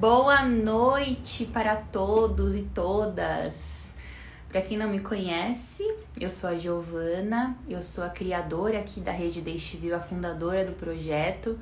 [0.00, 3.94] Boa noite para todos e todas.
[4.48, 5.84] Para quem não me conhece,
[6.18, 10.72] eu sou a Giovana, eu sou a criadora aqui da Rede Deixe a fundadora do
[10.72, 11.56] projeto.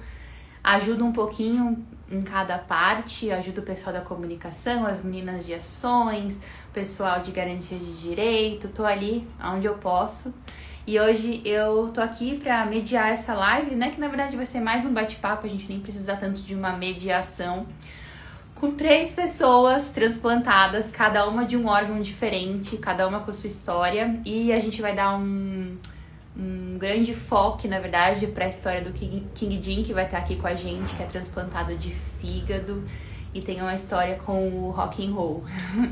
[0.63, 6.37] Ajudo um pouquinho em cada parte, ajudo o pessoal da comunicação, as meninas de ações,
[6.37, 10.33] o pessoal de garantia de direito, tô ali onde eu posso.
[10.87, 14.61] E hoje eu tô aqui para mediar essa live, né, que na verdade vai ser
[14.61, 17.67] mais um bate-papo, a gente nem precisa tanto de uma mediação
[18.61, 23.49] com três pessoas transplantadas, cada uma de um órgão diferente, cada uma com a sua
[23.49, 25.79] história, e a gente vai dar um,
[26.37, 30.19] um grande foco, na verdade, para a história do King, King Jin, que vai estar
[30.19, 32.85] aqui com a gente, que é transplantado de fígado
[33.33, 35.43] e tem uma história com o rock and roll.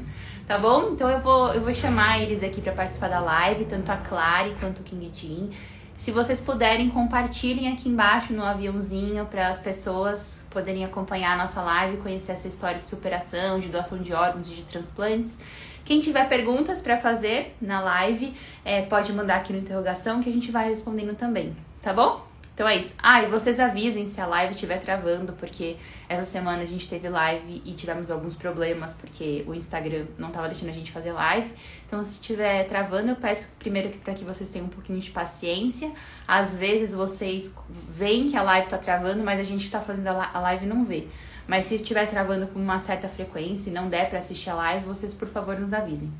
[0.46, 0.90] tá bom?
[0.92, 4.54] Então eu vou, eu vou chamar eles aqui para participar da live, tanto a Clary
[4.60, 5.50] quanto o King Jin.
[5.98, 11.60] Se vocês puderem, compartilhem aqui embaixo no aviãozinho para as pessoas poderem acompanhar a nossa
[11.60, 15.36] live, conhecer essa história de superação, de doação de órgãos e de transplantes.
[15.84, 18.32] Quem tiver perguntas para fazer na live,
[18.64, 22.28] é, pode mandar aqui no interrogação que a gente vai respondendo também, tá bom?
[22.58, 22.92] Então é isso.
[23.00, 25.76] Ah, e vocês avisem se a live estiver travando, porque
[26.08, 30.48] essa semana a gente teve live e tivemos alguns problemas, porque o Instagram não estava
[30.48, 31.52] deixando a gente fazer live.
[31.88, 35.90] Então, se estiver travando, eu peço primeiro para que vocês tenham um pouquinho de paciência.
[36.26, 37.50] Às vezes vocês
[37.88, 41.08] veem que a live está travando, mas a gente está fazendo a live não vê.
[41.46, 44.84] Mas se estiver travando com uma certa frequência e não der para assistir a live,
[44.84, 46.12] vocês por favor nos avisem.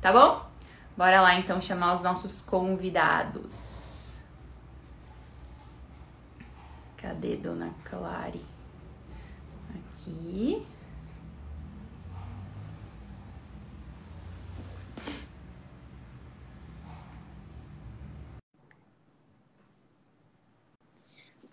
[0.00, 0.44] Tá bom?
[0.96, 4.16] Bora lá então chamar os nossos convidados.
[6.96, 8.42] Cadê Dona Clary?
[9.70, 10.66] Aqui.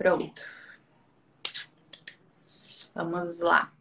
[0.04, 0.44] Pronto.
[2.94, 3.72] Vamos lá.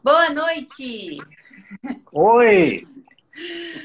[0.00, 1.18] Boa noite!
[2.12, 2.82] Oi!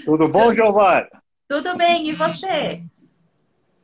[0.05, 1.09] Tudo bom, Giovana?
[1.48, 2.83] Tudo bem, e você?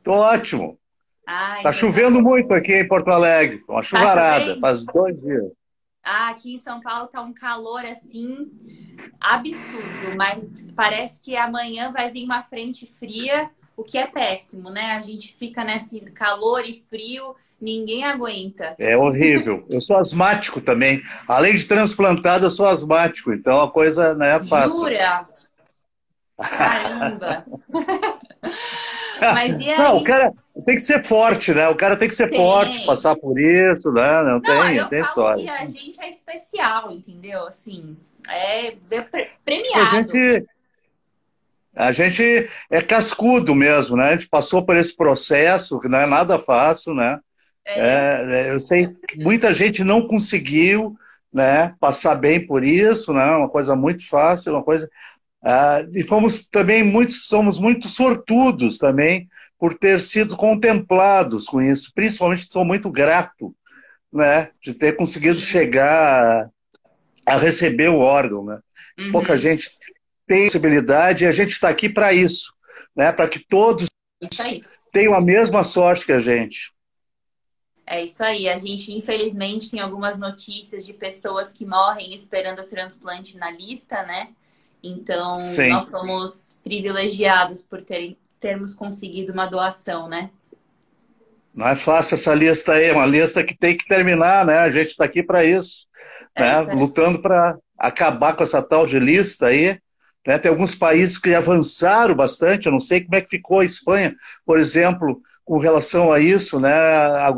[0.04, 0.78] Tô ótimo.
[1.26, 5.52] Ai, tá chovendo muito aqui em Porto Alegre, uma tá chuvarada, tá faz dois dias.
[6.04, 8.48] Ah, aqui em São Paulo tá um calor assim
[9.20, 14.96] absurdo, mas parece que amanhã vai vir uma frente fria, o que é péssimo, né?
[14.96, 18.74] A gente fica nesse calor e frio, ninguém aguenta.
[18.76, 19.64] É horrível.
[19.70, 21.00] Eu sou asmático também.
[21.28, 24.72] Além de transplantado, eu sou asmático, então a coisa não é fácil.
[24.72, 25.28] Jura?
[26.36, 27.44] Caramba!
[29.20, 29.78] Mas e aí?
[29.78, 30.32] Não, o cara
[30.66, 31.68] tem que ser forte, né?
[31.68, 32.38] O cara tem que ser tem.
[32.38, 34.22] forte, passar por isso, né?
[34.22, 35.44] Não, não tem, eu tem falo história.
[35.44, 37.46] que a gente é especial, entendeu?
[37.46, 37.96] Assim,
[38.28, 38.74] é
[39.44, 39.96] premiado.
[39.96, 40.48] A gente,
[41.78, 44.08] a gente é cascudo mesmo, né?
[44.08, 47.20] A gente passou por esse processo, que não é nada fácil, né?
[47.64, 47.80] É.
[47.80, 50.96] É, eu sei que muita gente não conseguiu
[51.32, 53.24] né, passar bem por isso, né?
[53.24, 54.88] Uma coisa muito fácil, uma coisa
[55.42, 59.28] ah, e fomos também muito, somos muito sortudos também
[59.58, 61.92] por ter sido contemplados com isso.
[61.94, 63.54] Principalmente sou muito grato,
[64.12, 66.48] né, de ter conseguido chegar
[67.24, 68.58] a receber o órgão, né.
[68.98, 69.12] Uhum.
[69.12, 69.70] Pouca gente
[70.28, 72.52] tem possibilidade e a gente está aqui para isso,
[72.94, 73.88] né, para que todos
[74.92, 76.72] tenham a mesma sorte que a gente.
[77.90, 78.48] É isso aí.
[78.48, 84.02] A gente, infelizmente, tem algumas notícias de pessoas que morrem esperando o transplante na lista,
[84.02, 84.28] né?
[84.82, 85.70] Então, Sim.
[85.70, 90.30] nós somos privilegiados por terem, termos conseguido uma doação, né?
[91.54, 94.58] Não é fácil essa lista aí, é uma lista que tem que terminar, né?
[94.58, 95.86] A gente está aqui para isso,
[96.34, 96.62] é né?
[96.62, 99.80] Isso lutando para acabar com essa tal de lista aí.
[100.26, 100.38] Né?
[100.38, 104.14] Tem alguns países que avançaram bastante, eu não sei como é que ficou a Espanha,
[104.44, 106.70] por exemplo, com relação a isso, né?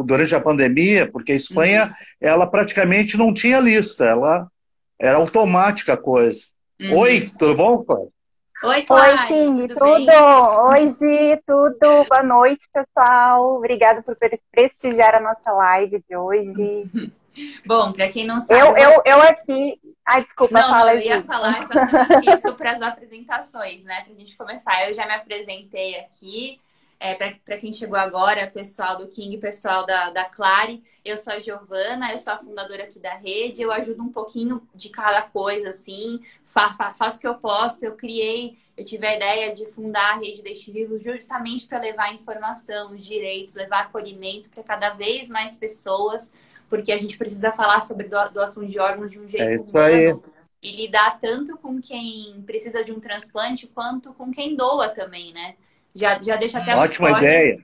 [0.04, 1.92] Durante a pandemia, porque a Espanha, uhum.
[2.20, 4.48] ela praticamente não tinha lista, ela
[4.98, 6.40] era automática a coisa.
[6.80, 6.98] Uhum.
[6.98, 8.10] Oi, tudo bom, Cláudia?
[8.64, 9.20] Oi, Cláudia.
[9.20, 9.78] Oi, King, tudo?
[9.78, 10.68] tudo?
[10.68, 12.04] Oi, Gi, tudo?
[12.08, 13.56] Boa noite, pessoal.
[13.56, 14.16] Obrigada por
[14.50, 16.90] prestigiar a nossa live de hoje.
[17.64, 18.60] Bom, para quem não sabe.
[18.60, 19.80] Eu, eu, eu aqui.
[20.04, 21.22] Ai, desculpa, não, fala, eu ia Gi.
[21.22, 24.02] falar exatamente isso para as apresentações, né?
[24.02, 24.88] Para a gente começar.
[24.88, 26.60] Eu já me apresentei aqui.
[27.02, 31.40] É, para quem chegou agora, pessoal do King, pessoal da, da Clare, eu sou a
[31.40, 35.70] Giovana, eu sou a fundadora aqui da rede, eu ajudo um pouquinho de cada coisa,
[35.70, 37.86] assim, fa, fa, faço o que eu posso.
[37.86, 42.12] Eu criei, eu tive a ideia de fundar a rede deste vivo justamente para levar
[42.12, 46.30] informação, os direitos, levar acolhimento para cada vez mais pessoas,
[46.70, 50.22] porque a gente precisa falar sobre doação de órgãos de um jeito é isso humano.
[50.24, 50.40] Aí.
[50.62, 55.56] E lidar tanto com quem precisa de um transplante quanto com quem doa também, né?
[55.94, 57.60] Já, já deixa até Ótima ideia.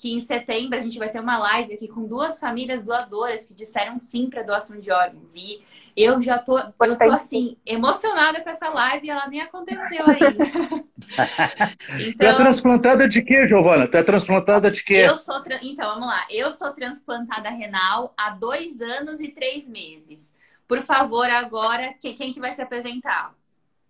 [0.00, 3.52] Que em setembro a gente vai ter uma live aqui com duas famílias doadoras que
[3.52, 5.34] disseram sim para doação de órgãos.
[5.36, 5.62] E
[5.94, 10.44] eu já tô, eu tô assim, emocionada com essa live e ela nem aconteceu ainda.
[12.00, 13.86] então, é transplantada de quê, Giovana?
[13.86, 15.04] Tu é transplantada de quê?
[15.06, 16.24] Eu sou, então, vamos lá.
[16.30, 20.32] Eu sou transplantada renal há dois anos e três meses.
[20.66, 23.34] Por favor, agora, quem, quem que vai se apresentar?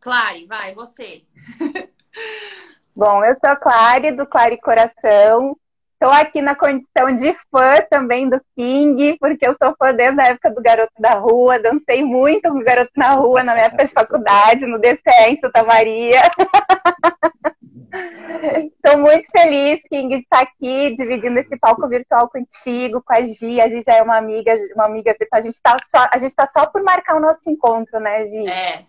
[0.01, 1.23] Clare, vai, você.
[2.97, 5.56] Bom, eu sou a Clare, do Clare Coração.
[6.02, 10.29] Estou aqui na condição de fã também do King, porque eu sou fã desde a
[10.29, 13.85] época do Garoto da Rua, dancei muito com o Garoto na Rua na minha época
[13.85, 16.23] de faculdade, no DCE em Santa Maria.
[18.82, 23.61] Estou muito feliz, King, de estar aqui dividindo esse palco virtual contigo, com a Gi.
[23.61, 25.38] A Gi já é uma amiga, uma amiga virtual.
[25.38, 28.49] A gente está só, a gente tá só por marcar o nosso encontro, né, Gi?
[28.49, 28.87] É.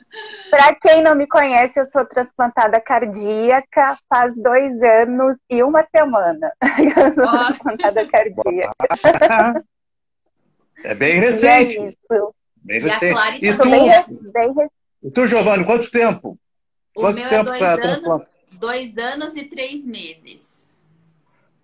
[0.50, 6.52] Para quem não me conhece, eu sou transplantada cardíaca faz dois anos e uma semana.
[6.96, 7.38] Eu sou oh.
[7.46, 9.64] transplantada cardíaca.
[10.84, 11.74] É bem recente.
[11.74, 12.34] E é isso.
[12.56, 13.20] Bem recente.
[13.42, 14.72] E, tu, bem, bem recente.
[15.02, 16.38] e tu, Giovanni, quanto tempo?
[16.96, 20.47] O quanto meu tempo é dois, anos, dois anos e três meses.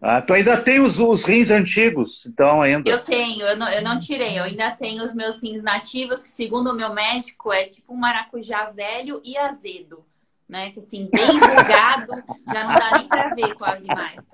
[0.07, 2.91] Ah, tu ainda tem os, os rins antigos, então ainda.
[2.91, 6.29] Eu tenho, eu não, eu não tirei, eu ainda tenho os meus rins nativos, que
[6.29, 10.05] segundo o meu médico é tipo um maracujá velho e azedo.
[10.47, 10.73] Né?
[10.73, 12.23] Que assim, bem enrugado,
[12.53, 14.29] já não dá nem pra ver quase mais.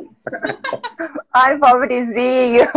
[1.33, 2.67] Ai, pobrezinho.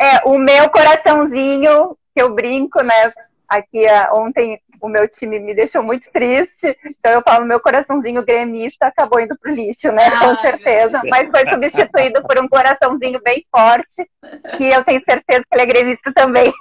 [0.00, 3.12] É, o meu coraçãozinho, que eu brinco, né?
[3.48, 6.76] Aqui ontem o meu time me deixou muito triste.
[6.84, 10.10] Então eu falo, meu coraçãozinho gremista acabou indo pro lixo, né?
[10.18, 11.02] Com certeza.
[11.08, 14.08] Mas foi substituído por um coraçãozinho bem forte,
[14.56, 16.52] que eu tenho certeza que ele é gremista também.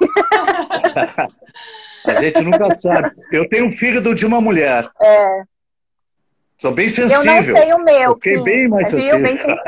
[2.05, 3.11] A gente nunca sabe.
[3.31, 4.89] Eu tenho um fígado de uma mulher.
[5.01, 5.43] É.
[6.59, 7.55] Sou bem sensível.
[7.55, 8.13] Eu não sei o meu.
[8.15, 9.21] Fiquei bem mais sensível.
[9.21, 9.63] Bem sensível.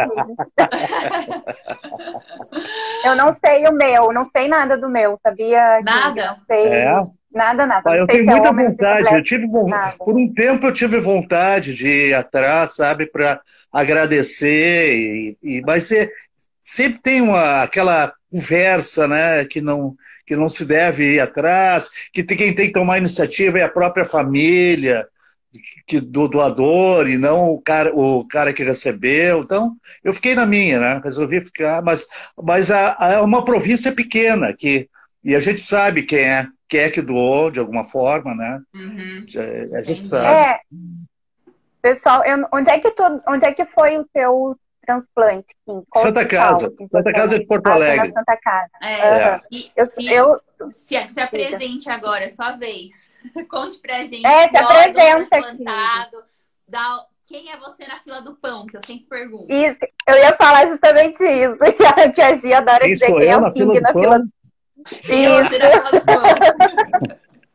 [3.06, 5.82] eu não sei o meu, não sei nada do meu, sabia?
[5.84, 6.32] Nada?
[6.32, 6.68] Não sei.
[6.68, 7.06] É.
[7.32, 7.96] Nada, nada.
[7.96, 9.14] eu tenho é muita é vontade.
[9.14, 9.48] Eu tive
[9.98, 13.40] por um tempo eu tive vontade de ir atrás, sabe, para
[13.72, 16.10] agradecer e, e mas é,
[16.62, 19.96] sempre tem uma aquela conversa, né, que não
[20.26, 23.70] que não se deve ir atrás, que tem, quem tem que tomar iniciativa é a
[23.70, 25.08] própria família
[25.88, 29.42] que do doador e não o cara, o cara que recebeu.
[29.42, 31.02] Então, eu fiquei na minha, né?
[31.04, 32.06] Resolvi ficar, mas,
[32.42, 34.88] mas a, a, é uma província pequena que
[35.24, 38.62] e a gente sabe quem é quer é que doou de alguma forma, né?
[38.74, 39.26] Uhum.
[39.74, 40.26] A gente sabe.
[40.26, 40.60] É.
[41.82, 44.56] Pessoal, eu, onde, é que tu, onde é que foi o teu
[44.86, 45.56] transplante?
[45.98, 46.72] Santa Casa.
[46.92, 48.12] Santa Casa de Porto ah, Alegre.
[48.14, 48.70] Santa Casa.
[48.84, 49.34] É.
[49.34, 49.40] Uhum.
[49.52, 53.18] E, eu, se, eu, se, se apresente agora, é sua vez.
[53.50, 54.26] Conte pra gente.
[54.26, 55.64] É, se apresenta aqui.
[56.68, 59.52] Da, quem é você na fila do pão, que eu sempre pergunto.
[59.52, 61.58] Isso, eu ia falar justamente isso,
[62.14, 64.32] que a Gia adora quem dizer quem é o King na fila do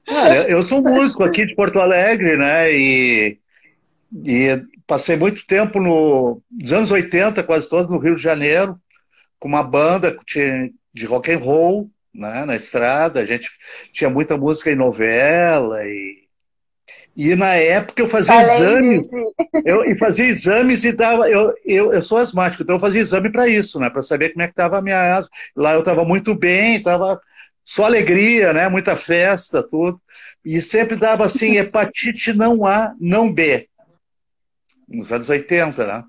[0.06, 2.72] Cara, eu sou músico aqui de Porto Alegre, né?
[2.72, 3.38] E,
[4.24, 8.78] e passei muito tempo no, nos anos 80, quase todos no Rio de Janeiro,
[9.38, 10.16] com uma banda
[10.92, 12.44] de rock and roll, né?
[12.44, 13.20] Na estrada.
[13.20, 13.48] A gente
[13.92, 16.23] tinha muita música em novela e
[17.16, 19.08] e na época eu fazia Além exames,
[19.64, 21.30] eu e fazia exames e dava.
[21.30, 23.88] Eu, eu, eu sou asmático, então eu fazia exame para isso, né?
[23.88, 25.30] Para saber como é que estava a minha asma.
[25.54, 27.20] Lá eu estava muito bem, estava
[27.64, 28.68] só alegria, né?
[28.68, 30.00] Muita festa, tudo.
[30.44, 33.68] E sempre dava assim, hepatite não A, não B.
[34.88, 36.04] Nos anos 80, né?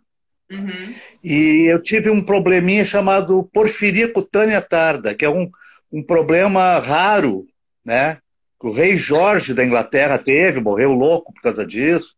[0.51, 0.95] Uhum.
[1.23, 5.49] E eu tive um probleminha chamado porfiria cutânea tarda, que é um,
[5.91, 7.47] um problema raro,
[7.83, 8.17] né?
[8.65, 12.15] O rei Jorge da Inglaterra teve, morreu louco por causa disso.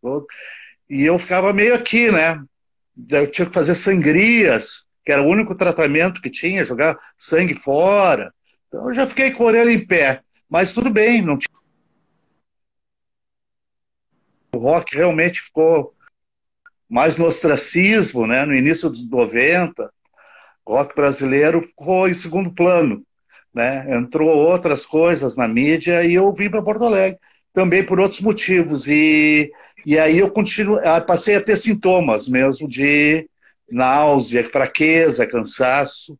[0.88, 2.42] E eu ficava meio aqui, né?
[3.10, 8.32] Eu tinha que fazer sangrias, que era o único tratamento que tinha, jogar sangue fora.
[8.66, 10.22] Então eu já fiquei com a orelha em pé.
[10.48, 11.54] Mas tudo bem, não tinha.
[14.54, 15.94] O rock realmente ficou
[16.88, 18.46] mais no ostracismo, né?
[18.46, 19.92] No início dos 90,
[20.64, 23.04] o rock brasileiro ficou em segundo plano
[23.58, 23.84] né?
[23.90, 27.18] Entrou outras coisas na mídia e eu vim para Porto Alegre
[27.52, 29.50] também por outros motivos e
[29.84, 33.28] e aí eu continuo, passei a ter sintomas mesmo de
[33.68, 36.16] náusea, fraqueza, cansaço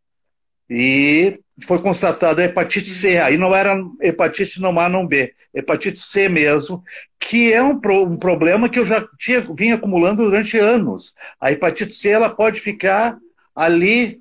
[0.68, 3.18] e foi constatado a hepatite C.
[3.18, 6.82] Aí não era hepatite não A não B, hepatite C mesmo,
[7.20, 11.14] que é um, pro, um problema que eu já tinha vinha acumulando durante anos.
[11.40, 13.16] A hepatite C ela pode ficar
[13.54, 14.20] ali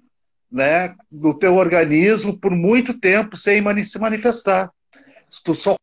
[0.51, 4.71] né, do teu organismo por muito tempo sem se manifestar.
[5.29, 5.75] Se tu só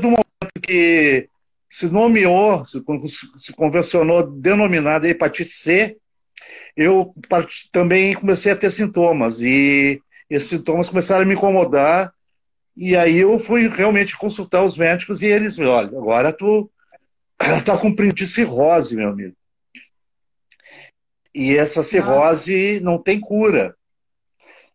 [0.00, 1.28] do momento que
[1.70, 2.82] se nomeou, se,
[3.38, 5.96] se convencionou denominada hepatite C,
[6.76, 7.14] eu
[7.70, 12.12] também comecei a ter sintomas e esses sintomas começaram a me incomodar
[12.76, 16.70] e aí eu fui realmente consultar os médicos e eles, olha, agora tu
[17.64, 19.34] tá com de cirrose, meu amigo.
[21.34, 22.84] E essa cirrose Nossa.
[22.84, 23.74] não tem cura.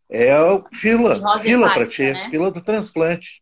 [0.10, 0.32] É
[0.72, 2.30] fila, cirrose fila para ti, né?
[2.30, 3.42] fila do transplante.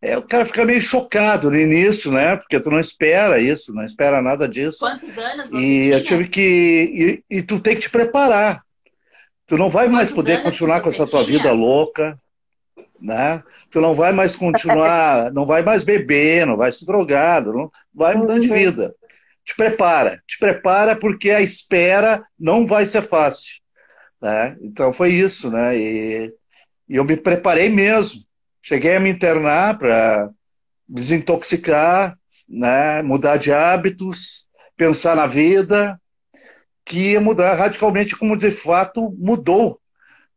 [0.00, 2.36] É, o cara fica meio chocado no início, né?
[2.36, 4.78] Porque tu não espera isso, não espera nada disso.
[4.78, 5.94] Quantos anos você E tinha?
[5.94, 7.22] eu tive que.
[7.30, 8.62] E, e, tu tem que te preparar.
[9.46, 12.16] Tu não vai Quantos mais poder continuar com essa tua vida louca,
[13.00, 13.42] né?
[13.70, 18.14] Tu não vai mais continuar, não vai mais beber, não vai se drogar, não vai
[18.14, 18.56] mudar de uhum.
[18.56, 18.94] vida.
[19.44, 23.60] Te prepara, te prepara porque a espera não vai ser fácil.
[24.20, 24.56] Né?
[24.60, 25.76] Então foi isso, né?
[25.76, 26.34] E,
[26.88, 28.20] e eu me preparei mesmo.
[28.60, 30.28] Cheguei a me internar para
[30.86, 33.02] desintoxicar, né?
[33.02, 36.00] mudar de hábitos, pensar na vida,
[36.84, 39.80] que ia mudar radicalmente como de fato mudou.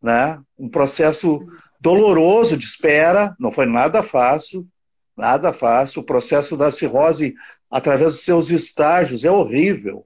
[0.01, 0.39] Né?
[0.57, 1.45] Um processo
[1.81, 4.67] doloroso de espera, não foi nada fácil,
[5.17, 6.01] nada fácil.
[6.01, 7.33] O processo da cirrose,
[7.69, 10.05] através dos seus estágios, é horrível.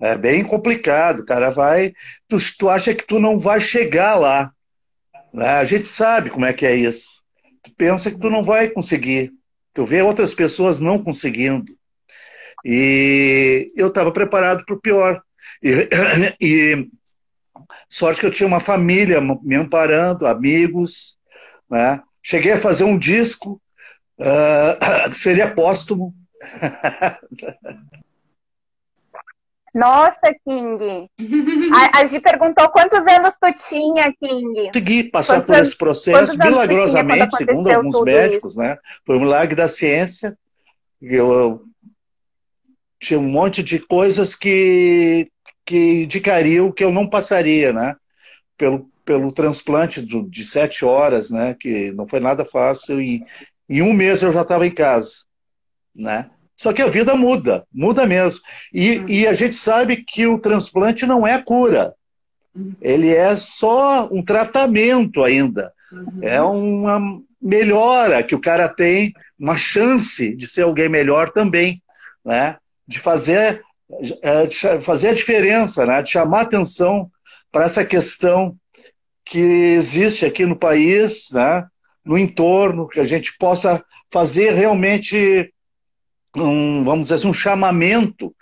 [0.00, 1.50] É bem complicado, cara.
[1.50, 1.92] Vai,
[2.28, 4.52] tu, tu acha que tu não vai chegar lá.
[5.32, 5.48] Né?
[5.48, 7.22] A gente sabe como é que é isso.
[7.64, 9.32] Tu pensa que tu não vai conseguir.
[9.74, 11.76] Tu vê outras pessoas não conseguindo.
[12.64, 15.20] E eu estava preparado para o pior.
[15.62, 15.88] E,
[16.40, 16.88] e
[17.90, 21.15] sorte que eu tinha uma família me amparando, amigos,
[21.70, 22.02] né?
[22.22, 23.60] Cheguei a fazer um disco
[24.18, 26.14] uh, que seria póstumo.
[29.76, 31.10] Nossa, King!
[31.74, 34.68] A, a Gi perguntou quantos anos tu tinha, King?
[34.68, 38.58] Consegui passar quantos por esse processo milagrosamente, segundo alguns médicos, isso?
[38.58, 38.78] né?
[39.04, 40.34] Foi um milagre da ciência.
[41.02, 41.62] Eu, eu,
[42.98, 45.30] tinha um monte de coisas que,
[45.66, 47.96] que indicariam que eu não passaria, né?
[48.56, 51.56] Pelo, pelo transplante do, de sete horas, né?
[51.58, 53.00] Que não foi nada fácil.
[53.00, 53.24] E
[53.68, 55.20] em um mês eu já estava em casa,
[55.94, 56.28] né?
[56.56, 58.40] Só que a vida muda, muda mesmo.
[58.72, 59.08] E, uhum.
[59.08, 61.94] e a gente sabe que o transplante não é cura.
[62.54, 62.74] Uhum.
[62.80, 65.72] Ele é só um tratamento ainda.
[65.92, 66.18] Uhum.
[66.22, 71.80] É uma melhora que o cara tem, uma chance de ser alguém melhor também,
[72.24, 72.56] né?
[72.88, 73.62] De fazer,
[74.22, 76.02] é, de fazer a diferença, né?
[76.02, 77.08] De chamar atenção
[77.52, 78.56] para essa questão
[79.26, 81.66] que existe aqui no país, né,
[82.04, 85.52] no entorno, que a gente possa fazer realmente
[86.36, 88.34] um, vamos dizer assim, um chamamento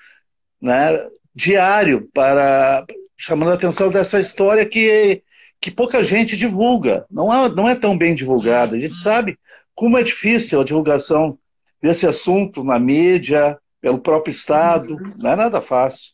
[0.61, 2.85] né, diário para
[3.17, 5.23] chamando a atenção dessa história que,
[5.61, 7.07] que pouca gente divulga.
[7.11, 8.77] Não é, não é tão bem divulgada.
[8.77, 9.39] A gente sabe
[9.75, 11.39] como é difícil a divulgação
[11.81, 16.14] desse assunto na mídia, pelo próprio Estado, não é nada fácil.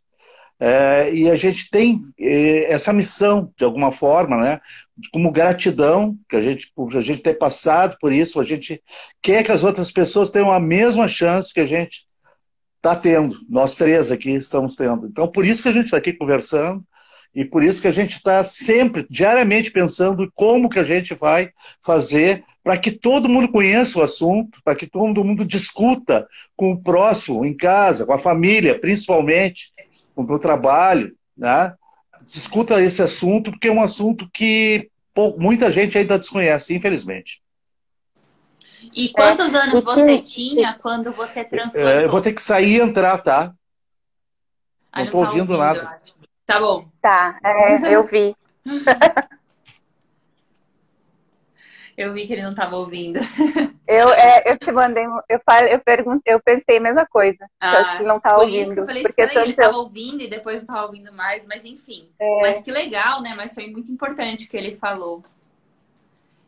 [0.62, 4.60] É, e a gente tem é, essa missão, de alguma forma, né?
[5.10, 8.82] como gratidão, que a gente, por a gente ter passado por isso, a gente
[9.22, 12.04] quer que as outras pessoas tenham a mesma chance que a gente
[12.76, 15.06] está tendo, nós três aqui estamos tendo.
[15.06, 16.84] Então, por isso que a gente está aqui conversando,
[17.34, 21.50] e por isso que a gente está sempre, diariamente, pensando como que a gente vai
[21.82, 26.26] fazer para que todo mundo conheça o assunto, para que todo mundo discuta
[26.56, 29.72] com o próximo, em casa, com a família, principalmente,
[30.26, 31.74] com o trabalho, né?
[32.26, 34.90] Discuta esse assunto, porque é um assunto que
[35.36, 37.42] muita gente ainda desconhece, infelizmente.
[38.94, 41.90] E quantos é, anos você tinha quando você transplantou?
[41.90, 43.54] É, eu vou ter que sair e entrar, tá?
[44.94, 46.00] não, não tô tá ouvindo, ouvindo nada.
[46.46, 46.88] Tá bom.
[47.00, 48.34] Tá, é, eu vi.
[52.00, 53.20] Eu vi que ele não estava ouvindo.
[53.86, 57.44] Eu, é, eu te mandei, eu falei, eu perguntei, eu pensei a mesma coisa.
[57.60, 58.62] Ah, eu acho que ele não estava ouvindo.
[58.62, 61.44] Isso que eu falei porque estranho, ele estava ouvindo e depois não estava ouvindo mais,
[61.44, 62.08] mas enfim.
[62.16, 62.40] É...
[62.40, 63.34] Mas que legal, né?
[63.36, 65.22] Mas foi muito importante o que ele falou.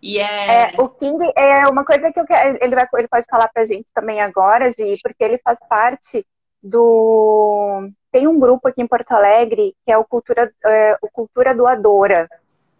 [0.00, 0.72] E é...
[0.72, 0.74] é...
[0.78, 3.92] o King é uma coisa que eu quero, ele vai, ele pode falar pra gente
[3.92, 6.24] também agora, Gi, porque ele faz parte
[6.62, 11.52] do tem um grupo aqui em Porto Alegre que é o Cultura, é, o Cultura
[11.52, 12.28] Doadora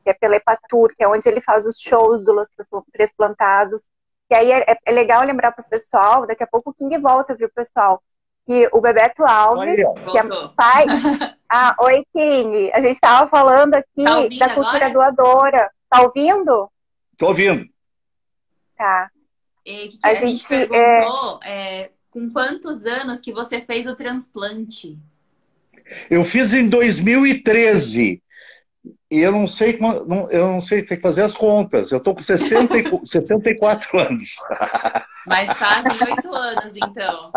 [0.03, 2.49] que é pela Epatur, que é onde ele faz os shows dos
[2.93, 3.91] transplantados.
[4.31, 7.35] E aí é, é legal lembrar para o pessoal, daqui a pouco o King volta,
[7.35, 8.03] viu, pessoal?
[8.47, 9.77] Que o Bebeto Alves,
[10.11, 10.23] que é
[10.57, 10.87] pai.
[11.55, 12.73] Ah, oi, King.
[12.73, 15.13] A gente estava falando aqui tá da cultura agora?
[15.13, 15.71] doadora.
[15.87, 16.71] Tá ouvindo?
[17.19, 17.69] Tô ouvindo.
[18.75, 19.11] Tá.
[19.67, 21.83] E que, que a, a, gente, gente perguntou é...
[21.83, 24.99] É, com quantos anos que você fez o transplante?
[26.11, 28.23] Eu fiz em 2013.
[29.11, 29.79] E eu não sei
[30.31, 31.93] eu não sei tem que fazer as contas.
[31.93, 32.75] Eu estou com 60,
[33.05, 34.37] 64 anos.
[35.27, 37.33] Mas fazem oito anos, então.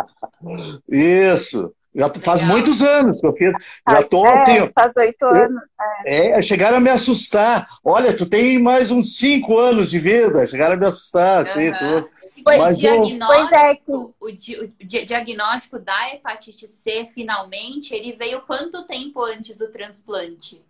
[0.89, 1.73] Isso.
[1.93, 2.57] Já faz Legal.
[2.57, 3.55] muitos anos que eu fiz.
[3.89, 5.61] Já tô, é, tenho, faz oito anos.
[6.05, 6.31] É.
[6.31, 7.69] é, chegaram a me assustar.
[7.83, 10.45] Olha, tu tem mais uns cinco anos de vida.
[10.45, 11.45] Chegaram a me assustar.
[11.45, 11.69] Uhum.
[11.71, 12.05] Assim.
[12.43, 14.15] Foi Mas diagnóstico, eu...
[14.19, 20.61] o, di, o diagnóstico da hepatite C, finalmente, ele veio quanto tempo antes do transplante?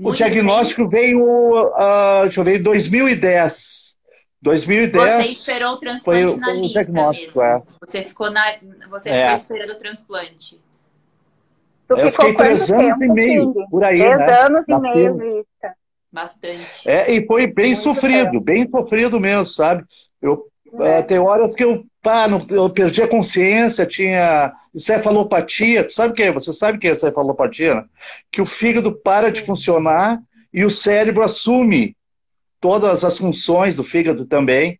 [0.00, 0.90] Muito o diagnóstico tempo.
[0.90, 3.96] veio, uh, deixa eu ver, em 2010.
[4.42, 5.26] 2010.
[5.26, 7.42] Você esperou o transplante foi, na lista mesmo.
[7.42, 7.62] É.
[7.80, 8.42] Você ficou na,
[8.88, 9.22] você é.
[9.22, 10.60] ficou esperando o transplante.
[11.86, 13.66] Tu eu fiquei três anos tempo, e meio sim.
[13.68, 14.40] por aí, três né?
[14.40, 15.74] anos e meio lista.
[16.12, 16.88] Bastante.
[16.88, 18.64] É, e foi bem Muito sofrido, bem.
[18.64, 19.84] bem sofrido mesmo, sabe?
[20.22, 20.46] Eu
[20.80, 21.02] é.
[21.02, 25.84] tem horas que eu, pá, não, eu perdi a consciência, tinha cefalopatia.
[25.84, 26.32] Tu sabe o que é?
[26.32, 27.74] Você sabe o que é cefalopatia?
[27.74, 27.84] Né?
[28.30, 30.20] Que o fígado para de funcionar
[30.52, 31.96] e o cérebro assume
[32.60, 34.78] todas as funções do fígado também.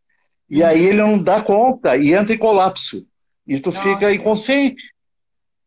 [0.49, 3.07] E aí ele não dá conta e entra em colapso.
[3.47, 3.83] E tu Nossa.
[3.83, 4.83] fica inconsciente.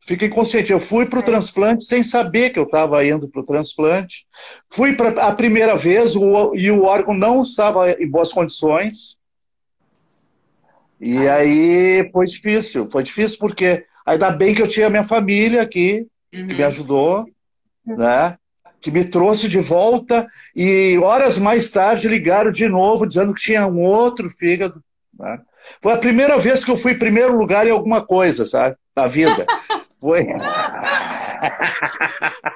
[0.06, 0.72] Fica inconsciente.
[0.72, 1.26] Eu fui para o é.
[1.26, 4.26] transplante sem saber que eu estava indo para o transplante.
[4.70, 9.18] Fui para a primeira vez o, e o órgão não estava em boas condições.
[11.00, 12.90] E aí foi difícil.
[12.90, 16.48] Foi difícil porque ainda bem que eu tinha minha família aqui, uhum.
[16.48, 16.68] que me uhum.
[16.68, 17.26] ajudou,
[17.86, 18.38] né?
[18.84, 23.66] que me trouxe de volta e horas mais tarde ligaram de novo dizendo que tinha
[23.66, 24.84] um outro fígado.
[25.18, 25.40] Né?
[25.82, 28.76] Foi a primeira vez que eu fui em primeiro lugar em alguma coisa, sabe?
[28.94, 29.46] Na vida.
[30.02, 30.28] Foi.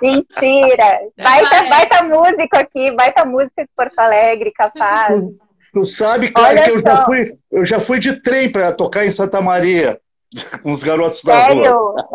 [0.01, 0.99] Mentira!
[1.17, 5.15] Baita, baita músico aqui, baita música de Porto Alegre, capaz.
[5.77, 9.11] Tu, sabe, cara, que eu já, fui, eu já fui de trem para tocar em
[9.11, 9.99] Santa Maria
[10.63, 11.61] com os garotos Sério?
[11.61, 12.07] da rua.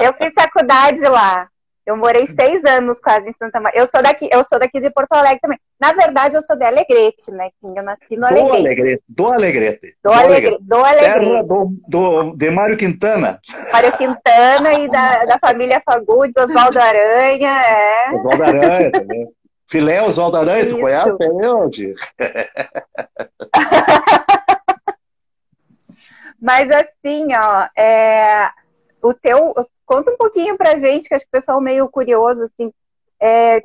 [0.00, 1.46] Eu fiz faculdade lá.
[1.84, 3.80] Eu morei seis anos quase em Santa Maria.
[3.80, 5.58] Eu sou daqui, eu sou daqui de Porto Alegre também.
[5.78, 7.50] Na verdade, eu sou de Alegrete, né?
[7.62, 8.50] Eu nasci no Alegrete.
[8.50, 9.02] Do Alegrete.
[9.06, 9.96] Do Alegrete.
[10.02, 10.58] Do Alegrete.
[10.62, 11.46] Do Alegrete.
[11.46, 13.38] Do, do, de Mário Quintana.
[13.70, 17.60] Mário Quintana e da, da família Fagundes, Oswaldo Aranha.
[17.60, 18.14] É.
[18.14, 19.28] Oswaldo Aranha também.
[19.68, 20.76] Filé Oswaldo Aranha, Isso.
[20.76, 21.24] tu conhece?
[21.24, 21.94] É onde?
[26.40, 28.48] Mas assim, ó, é,
[29.02, 29.52] o teu,
[29.86, 32.72] Conta um pouquinho pra gente, que acho que o pessoal é meio curioso, assim,
[33.20, 33.58] é,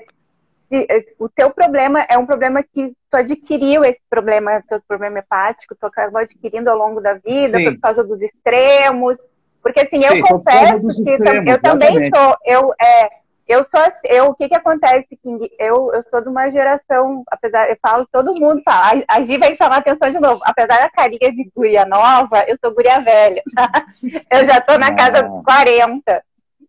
[0.72, 5.76] é, o teu problema é um problema que tu adquiriu esse problema, teu problema hepático,
[5.76, 9.18] tu acabou adquirindo ao longo da vida, por causa dos extremos,
[9.64, 13.10] porque assim, Sim, eu confesso que extremos, eu também sou, eu, é,
[13.48, 17.70] eu sou eu o que que acontece que eu eu sou de uma geração apesar
[17.70, 21.32] eu falo todo mundo fala a Gi vai chamar atenção de novo apesar da carinha
[21.32, 23.44] de guria nova eu sou guria velha
[24.32, 24.96] eu já tô na ah.
[24.96, 26.24] casa dos 40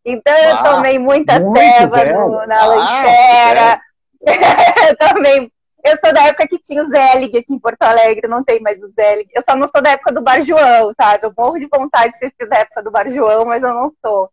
[0.05, 3.81] então ah, eu tomei muita ceva na ah, lancheira
[4.89, 5.53] eu também
[5.85, 8.81] eu sou da época que tinha o Zelig aqui em Porto Alegre, não tem mais
[8.81, 9.29] o Zelig.
[9.35, 11.27] Eu só não sou da época do Bar João, sabe?
[11.27, 13.93] Eu morro de vontade de ter sido da época do Bar João, mas eu não
[14.01, 14.31] sou.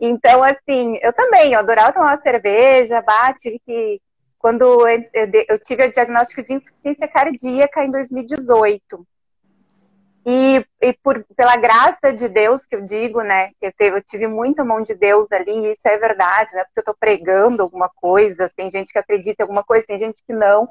[0.00, 4.00] Então, assim, eu também, eu adorava tomar uma cerveja, bate, que
[4.38, 5.00] quando eu,
[5.48, 9.06] eu tive o diagnóstico de insuficiência cardíaca em 2018.
[10.28, 14.02] E, e por, pela graça de Deus que eu digo, né, que eu, teve, eu
[14.02, 17.62] tive muita mão de Deus ali, e isso é verdade, né, porque eu estou pregando
[17.62, 20.68] alguma coisa, tem gente que acredita em alguma coisa, tem gente que não,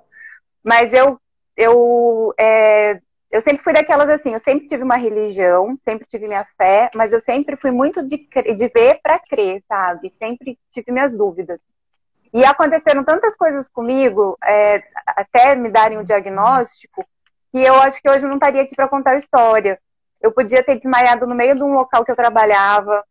[0.61, 1.17] mas eu,
[1.55, 2.99] eu é,
[3.35, 7.11] eu sempre fui daquelas assim, eu sempre tive uma religião, sempre tive minha fé, mas
[7.11, 10.09] eu sempre fui muito de, de ver para crer, sabe?
[10.17, 11.59] Sempre tive minhas dúvidas.
[12.33, 17.05] E aconteceram tantas coisas comigo, é, até me darem o diagnóstico,
[17.51, 19.77] que eu acho que hoje eu não estaria aqui para contar a história.
[20.21, 23.03] Eu podia ter desmaiado no meio de um local que eu trabalhava.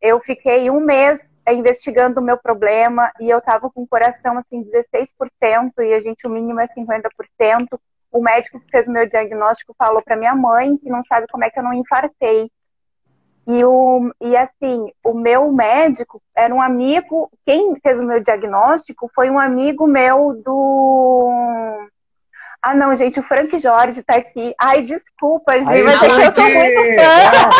[0.00, 4.38] Eu fiquei um mês é, investigando o meu problema e eu estava com o coração
[4.38, 7.66] assim 16% e a gente o mínimo é 50%
[8.12, 11.44] o médico que fez o meu diagnóstico falou para minha mãe que não sabe como
[11.44, 12.50] é que eu não infartei.
[13.46, 19.10] E, o, e assim, o meu médico era um amigo, quem fez o meu diagnóstico
[19.12, 21.88] foi um amigo meu do.
[22.62, 24.54] Ah, não, gente, o Frank Jorge tá aqui.
[24.60, 27.50] Ai, desculpa, Gi, mas é que eu tô muito fã.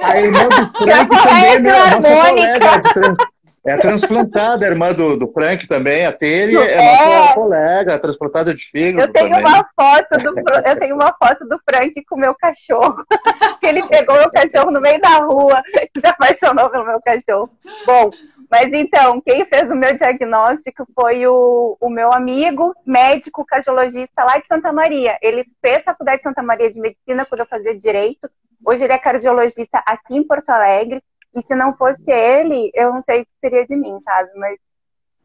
[0.00, 3.31] A irmã do Frank também é minha nossa
[3.64, 8.52] é transplantada, a irmã do, do Frank também, a Tere é, é nossa colega, transplantada
[8.52, 9.00] de fígado.
[9.00, 9.46] Eu tenho também.
[9.46, 10.34] uma foto do
[10.66, 13.04] eu tenho uma foto do Frank com o meu cachorro.
[13.60, 17.48] que ele pegou meu cachorro no meio da rua e se apaixonou pelo meu cachorro.
[17.86, 18.10] Bom,
[18.50, 24.38] mas então, quem fez o meu diagnóstico foi o, o meu amigo médico cardiologista lá
[24.38, 25.16] de Santa Maria.
[25.22, 28.28] Ele fez a faculdade de Santa Maria de Medicina quando eu fazia direito.
[28.64, 31.00] Hoje ele é cardiologista aqui em Porto Alegre
[31.34, 34.30] e se não fosse ele, eu não sei o que seria de mim, sabe?
[34.36, 34.58] Mas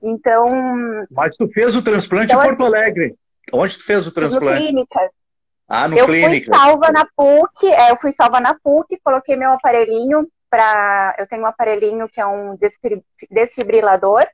[0.02, 1.06] Então.
[1.12, 3.15] Mas tu fez o transplante então, em Porto Alegre.
[3.52, 4.62] Onde tu fez o transplante?
[4.62, 5.12] No clínica.
[5.67, 6.50] Ah, no eu clínica.
[6.50, 11.15] fui salva na PUC, é, eu fui salva na PUC, coloquei meu aparelhinho para.
[11.17, 12.58] Eu tenho um aparelhinho que é um
[13.30, 14.26] desfibrilador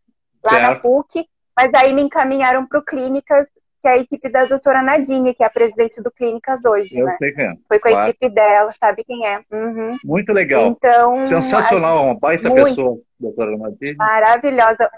[0.44, 0.62] lá certo.
[0.62, 3.48] na PUC, mas aí me encaminharam para o Clínicas,
[3.84, 7.06] que é a equipe da doutora Nadine, que é a presidente do Clínicas hoje, eu
[7.06, 7.18] né?
[7.18, 7.54] Sei quem é.
[7.68, 8.10] Foi com a claro.
[8.12, 9.42] equipe dela, sabe quem é.
[9.52, 9.98] Uhum.
[10.06, 10.68] Muito legal.
[10.68, 12.64] Então, Sensacional, uma baita muito.
[12.64, 13.98] pessoa, doutora Nadine.
[13.98, 14.90] Maravilhosa.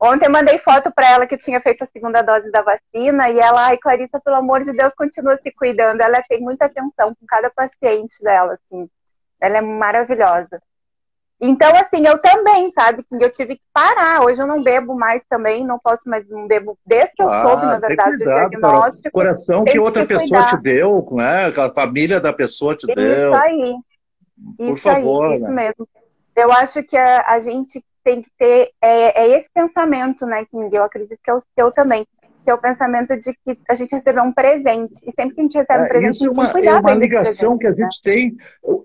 [0.00, 3.38] Ontem eu mandei foto para ela que tinha feito a segunda dose da vacina e
[3.38, 6.00] ela, ai, Clarissa, pelo amor de Deus, continua se cuidando.
[6.00, 8.88] Ela tem muita atenção com cada paciente dela, assim.
[9.38, 10.62] Ela é maravilhosa.
[11.44, 14.24] Então, assim, eu também, sabe, que eu tive que parar.
[14.24, 17.42] Hoje eu não bebo mais também, não posso mais, não bebo desde que eu ah,
[17.42, 19.08] soube, na verdade, do diagnóstico.
[19.08, 21.50] O coração que outra que pessoa te deu, né?
[21.50, 23.32] Que a família da pessoa te isso deu.
[23.32, 23.74] Isso aí.
[24.56, 25.64] Por isso favor, aí, isso né?
[25.64, 25.88] mesmo.
[26.36, 30.74] Eu acho que a, a gente tem que ter é, é esse pensamento, né, King?
[30.74, 32.06] Eu acredito que é o seu também,
[32.42, 35.00] que é o pensamento de que a gente recebeu um presente.
[35.06, 37.56] E sempre que a gente recebe um é, presente, isso é uma, é uma ligação
[37.56, 38.12] presente, que a gente né?
[38.12, 38.36] tem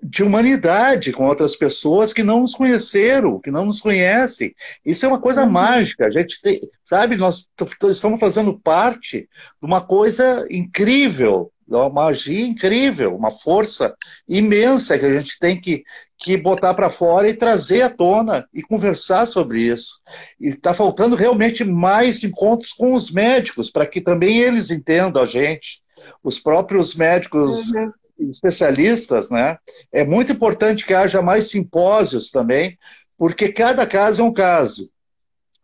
[0.02, 4.54] de humanidade com outras pessoas que não nos conheceram, que não nos conhecem.
[4.84, 5.50] Isso é uma coisa uhum.
[5.50, 6.06] mágica.
[6.06, 7.48] A gente tem, sabe, nós
[7.90, 13.94] estamos fazendo parte de uma coisa incrível uma magia incrível, uma força
[14.26, 15.84] imensa que a gente tem que,
[16.18, 19.92] que botar para fora e trazer à tona e conversar sobre isso.
[20.40, 25.26] E está faltando realmente mais encontros com os médicos, para que também eles entendam a
[25.26, 25.80] gente,
[26.22, 27.92] os próprios médicos uhum.
[28.28, 29.58] especialistas, né?
[29.92, 32.76] É muito importante que haja mais simpósios também,
[33.16, 34.90] porque cada caso é um caso.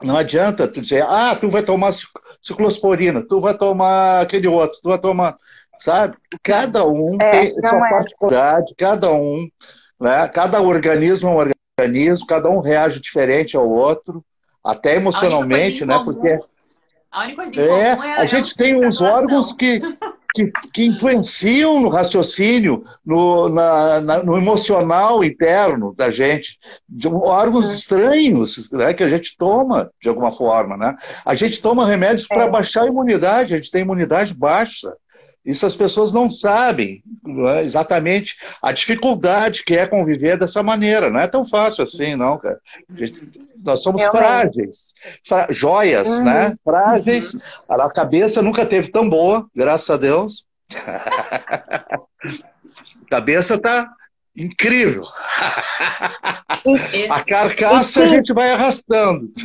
[0.03, 1.93] Não adianta tu dizer, ah, tu vai tomar
[2.43, 5.37] ciclosporina, tu vai tomar aquele outro, tu vai tomar
[5.81, 6.17] sabe?
[6.43, 7.91] Cada um é, tem sua é.
[7.91, 9.49] particularidade, cada um,
[10.05, 10.29] né?
[10.29, 14.23] cada organismo é um organismo, cada um reage diferente ao outro,
[14.63, 16.01] até emocionalmente, né?
[16.05, 16.39] Porque
[17.11, 19.81] a única coisa é, é a gente tem uns órgãos que,
[20.35, 27.69] que, que, influenciam no raciocínio, no, na, na, no emocional interno da gente, de órgãos
[27.69, 27.73] uhum.
[27.73, 30.77] estranhos né, que a gente toma de alguma forma.
[30.77, 30.97] Né?
[31.25, 32.35] A gente toma remédios é.
[32.35, 34.93] para baixar a imunidade, a gente tem imunidade baixa.
[35.45, 37.63] Isso as pessoas não sabem não é?
[37.63, 41.11] exatamente a dificuldade que é conviver dessa maneira.
[41.11, 42.59] Não é tão fácil assim, não, cara.
[43.63, 44.95] Nós somos frágeis,
[45.27, 46.25] fra joias, uhum.
[46.25, 46.55] né?
[46.65, 47.37] Frágeis.
[47.69, 50.47] A cabeça nunca teve tão boa, graças a Deus.
[50.75, 52.07] a
[53.11, 53.91] cabeça tá
[54.37, 55.05] incrível.
[57.11, 59.31] a carcaça a gente vai arrastando.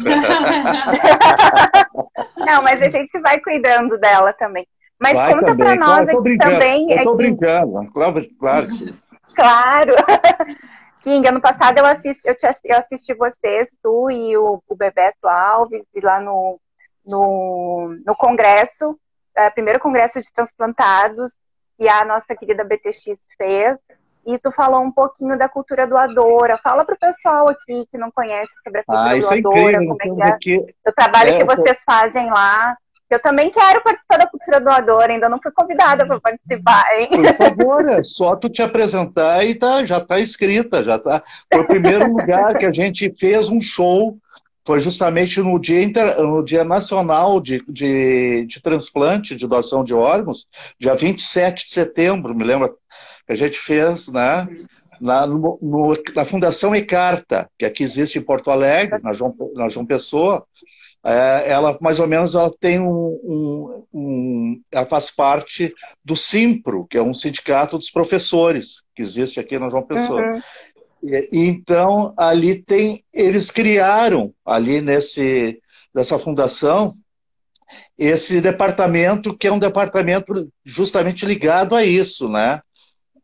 [2.37, 4.65] Não, mas a gente vai cuidando dela também.
[4.99, 6.91] Mas Vai conta para nós claro, aqui também.
[6.91, 8.67] Eu tô é brincando, claro, claro.
[9.33, 9.93] claro.
[11.01, 15.27] King, ano passado eu assisti, eu, te, eu assisti vocês, tu e o, o Bebeto
[15.27, 16.59] Alves, e lá no,
[17.05, 18.99] no, no congresso,
[19.35, 21.31] é, primeiro congresso de transplantados,
[21.77, 23.77] que a nossa querida BTX fez.
[24.25, 26.59] E tu falou um pouquinho da cultura doadora.
[26.61, 30.23] Fala para o pessoal aqui que não conhece sobre a cultura ah, doadora, é como
[30.23, 31.91] é que é o trabalho é, que vocês tô...
[31.91, 32.77] fazem lá.
[33.09, 37.07] Eu também quero participar da cultura doadora, ainda não fui convidada para participar, hein?
[37.09, 41.23] Por favor, é só tu te apresentar e tá, já está inscrita, já tá.
[41.51, 44.15] Foi o primeiro lugar que a gente fez um show,
[44.63, 49.93] foi justamente no Dia, Inter, no dia Nacional de, de, de Transplante, de doação de
[49.93, 50.47] órgãos,
[50.79, 52.77] dia 27 de setembro, me lembro,
[53.25, 54.47] que a gente fez, né?
[55.01, 59.85] Na, no, na Fundação Ecarta, que aqui existe em Porto Alegre, na João, na João
[59.85, 60.45] Pessoa,
[61.03, 66.85] é, ela mais ou menos ela tem um, um, um, ela faz parte do Simpro,
[66.89, 70.21] que é um sindicato dos professores que existe aqui na João Pessoa.
[70.21, 70.41] Uhum.
[71.01, 75.59] E, então ali tem, eles criaram ali nesse
[75.93, 76.93] nessa fundação
[77.97, 82.61] esse departamento que é um departamento justamente ligado a isso, né?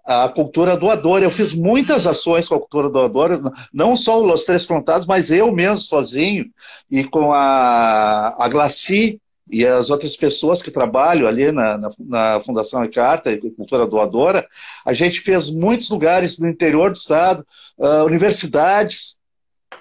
[0.06, 1.24] A cultura doadora.
[1.24, 3.42] Eu fiz muitas ações com a cultura doadora,
[3.74, 6.46] não só os Três Contados, mas eu mesmo sozinho,
[6.90, 12.44] e com a, a Glaci e as outras pessoas que trabalham ali na, na, na
[12.44, 14.48] Fundação Ecarta e Cultura Doadora.
[14.86, 17.46] A gente fez muitos lugares no interior do estado,
[17.78, 19.18] uh, universidades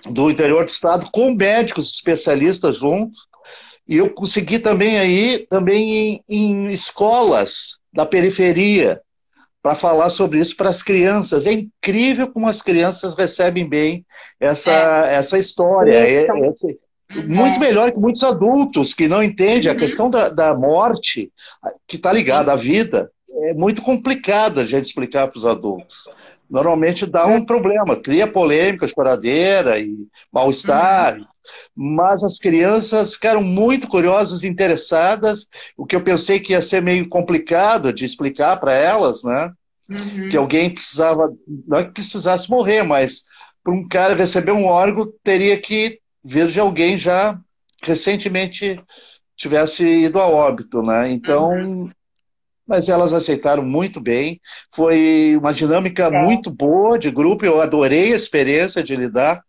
[0.09, 3.27] do interior do estado, com médicos especialistas juntos,
[3.87, 9.01] e eu consegui também aí, também em, em escolas da periferia,
[9.64, 11.46] para falar sobre isso para as crianças.
[11.46, 14.05] É incrível como as crianças recebem bem
[14.38, 15.14] essa, é.
[15.14, 15.90] essa história.
[15.90, 19.74] É, é, muito melhor que muitos adultos que não entendem uhum.
[19.74, 21.33] a questão da, da morte,
[21.88, 23.11] que está ligada à vida.
[23.44, 26.11] É muito complicada a gente explicar para os adultos.
[26.48, 29.96] normalmente dá um problema, cria polêmica, choradeira e
[30.31, 31.16] mal-estar.
[31.16, 31.24] Uhum.
[31.74, 36.83] Mas as crianças ficaram muito curiosas e interessadas, o que eu pensei que ia ser
[36.83, 39.52] meio complicado de explicar para elas, né?
[39.88, 40.28] Uhum.
[40.28, 41.30] Que alguém precisava,
[41.66, 43.22] não é que precisasse morrer, mas
[43.62, 47.38] para um cara receber um órgão, teria que vir de alguém já
[47.83, 48.80] recentemente
[49.37, 51.11] tivesse ido a óbito, né?
[51.11, 51.90] Então, uhum.
[52.66, 54.40] mas elas aceitaram muito bem.
[54.74, 56.11] Foi uma dinâmica é.
[56.11, 57.44] muito boa de grupo.
[57.44, 59.42] Eu adorei a experiência de lidar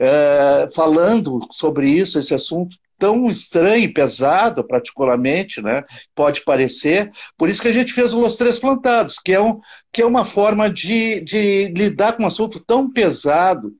[0.00, 5.84] é, falando sobre isso, esse assunto tão estranho e pesado, particularmente, né?
[6.14, 7.10] Pode parecer.
[7.36, 9.60] Por isso que a gente fez o Los Três Plantados, que é, um,
[9.92, 13.72] que é uma forma de, de lidar com um assunto tão pesado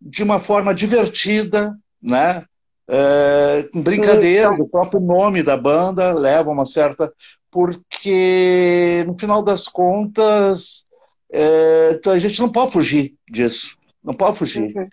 [0.00, 2.44] de uma forma divertida, né?
[2.88, 7.12] É, com brincadeiras, o próprio nome da banda leva uma certa.
[7.50, 10.84] Porque, no final das contas,
[11.32, 13.76] é, a gente não pode fugir disso.
[14.04, 14.76] Não pode fugir.
[14.76, 14.88] Uhum.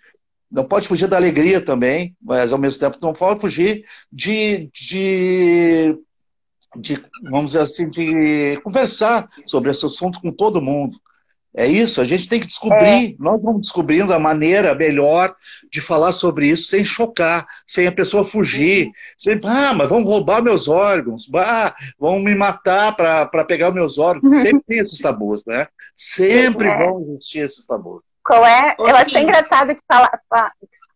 [0.54, 5.98] Não pode fugir da alegria também, mas ao mesmo tempo não pode fugir de, de,
[6.76, 10.96] de vamos dizer assim, de conversar sobre esse assunto com todo mundo.
[11.56, 13.14] É isso, a gente tem que descobrir, é.
[13.18, 15.34] nós vamos descobrindo a maneira melhor
[15.72, 20.42] de falar sobre isso sem chocar, sem a pessoa fugir, sem, ah, mas vão roubar
[20.42, 24.38] meus órgãos, ah, vão me matar para pegar meus órgãos.
[24.38, 25.66] Sempre tem esses tabus, né?
[25.96, 26.78] Sempre é.
[26.78, 28.02] vão existir esses tabus.
[28.24, 28.74] Qual é?
[28.78, 30.10] eu acho engraçado que fala.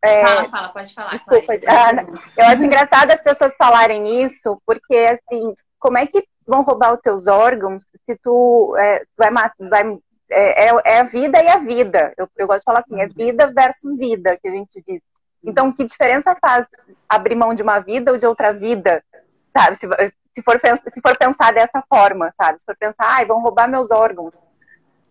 [0.03, 1.11] É, fala, fala, pode falar.
[1.11, 2.07] Desculpa, Ana.
[2.37, 7.01] Eu acho engraçado as pessoas falarem isso, porque assim, como é que vão roubar os
[7.01, 9.99] teus órgãos se tu é, vai, vai
[10.31, 12.15] é, é, é, a vida e a vida.
[12.17, 15.03] Eu, eu gosto de falar assim, é vida versus vida, que a gente diz.
[15.45, 16.67] Então, que diferença faz
[17.09, 19.05] abrir mão de uma vida ou de outra vida,
[19.57, 19.77] sabe?
[19.77, 19.87] Se,
[20.35, 22.59] se, for, se for pensar dessa forma, sabe?
[22.59, 24.33] Se for pensar, ai, vão roubar meus órgãos.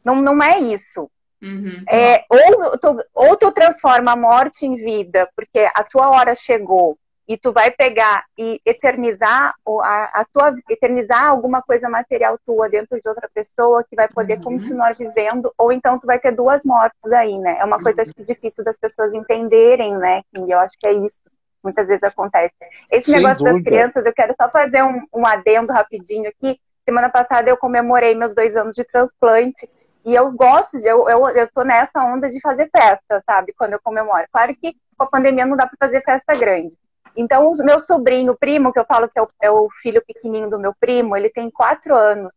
[0.03, 1.09] Não, não é isso.
[1.41, 1.83] Uhum.
[1.87, 6.97] É, ou, tu, ou tu transforma a morte em vida, porque a tua hora chegou
[7.27, 12.99] e tu vai pegar e eternizar a, a tua eternizar alguma coisa material tua dentro
[12.99, 14.43] de outra pessoa que vai poder uhum.
[14.43, 17.57] continuar vivendo ou então tu vai ter duas mortes aí, né?
[17.59, 20.21] É uma coisa acho que difícil das pessoas entenderem, né?
[20.33, 21.21] E eu acho que é isso.
[21.61, 22.53] Muitas vezes acontece.
[22.89, 23.55] Esse Sem negócio dúvida.
[23.55, 26.57] das crianças, eu quero só fazer um, um adendo rapidinho aqui.
[26.85, 29.69] Semana passada eu comemorei meus dois anos de transplante
[30.07, 33.51] e eu gosto, de, eu, eu, eu tô nessa onda de fazer festa, sabe?
[33.51, 34.25] Quando eu comemoro.
[34.31, 36.79] Claro que com a pandemia não dá para fazer festa grande.
[37.13, 40.01] Então, o meu sobrinho, o primo, que eu falo que é o, é o filho
[40.07, 42.31] pequenininho do meu primo, ele tem quatro anos.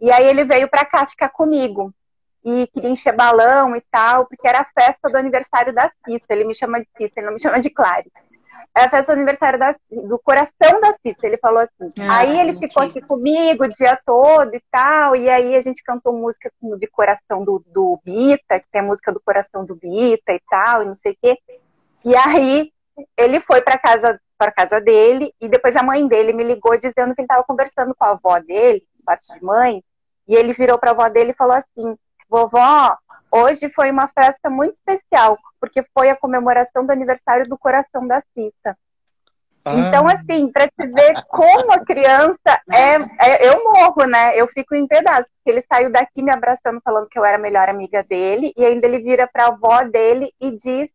[0.00, 1.92] E aí ele veio para cá ficar comigo.
[2.44, 6.26] E queria encher balão e tal, porque era a festa do aniversário da Cissa.
[6.28, 8.12] Ele me chama de Cissa, ele não me chama de Clary
[8.76, 11.92] é a festa do aniversário da, do coração da Cissa, ele falou assim.
[12.00, 15.82] Ah, aí ele ficou aqui comigo o dia todo e tal, e aí a gente
[15.82, 20.32] cantou música de coração do, do Bita, que tem a música do coração do Bita
[20.32, 21.38] e tal, e não sei o quê.
[22.04, 22.72] E aí
[23.16, 27.14] ele foi para casa para casa dele, e depois a mãe dele me ligou dizendo
[27.14, 29.84] que ele estava conversando com a avó dele, parte de mãe,
[30.26, 31.96] e ele virou para a avó dele e falou assim:
[32.28, 32.96] Vovó,
[33.34, 38.22] Hoje foi uma festa muito especial, porque foi a comemoração do aniversário do coração da
[38.34, 38.76] Cissa.
[39.64, 39.74] Ah.
[39.74, 44.36] Então, assim, para te ver como a criança é, é, Eu morro, né?
[44.36, 45.30] Eu fico em pedaços.
[45.36, 48.64] Porque ele saiu daqui me abraçando, falando que eu era a melhor amiga dele, e
[48.66, 50.90] ainda ele vira para a avó dele e diz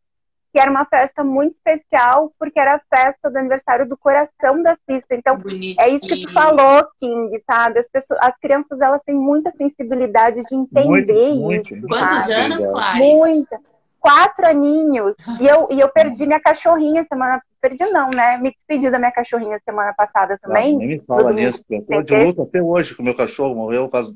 [0.57, 4.75] que era uma festa muito especial, porque era a festa do aniversário do coração da
[4.89, 5.05] Cissa.
[5.11, 5.75] Então, Bonitinho.
[5.79, 7.79] é isso que tu falou, King, sabe?
[7.79, 11.73] As, pessoas, as crianças, elas têm muita sensibilidade de entender muito, isso.
[11.73, 12.97] Muito, Quantos anos, Clara?
[12.97, 13.59] Muita.
[13.99, 15.15] Quatro aninhos.
[15.39, 17.39] E eu, e eu perdi minha cachorrinha semana...
[17.61, 18.39] Perdi não, né?
[18.39, 20.71] Me despedi da minha cachorrinha semana passada também.
[20.71, 21.63] Não, nem me fala nisso.
[21.69, 23.53] Eu tô de luta até hoje com o meu cachorro.
[23.53, 24.07] Morreu faz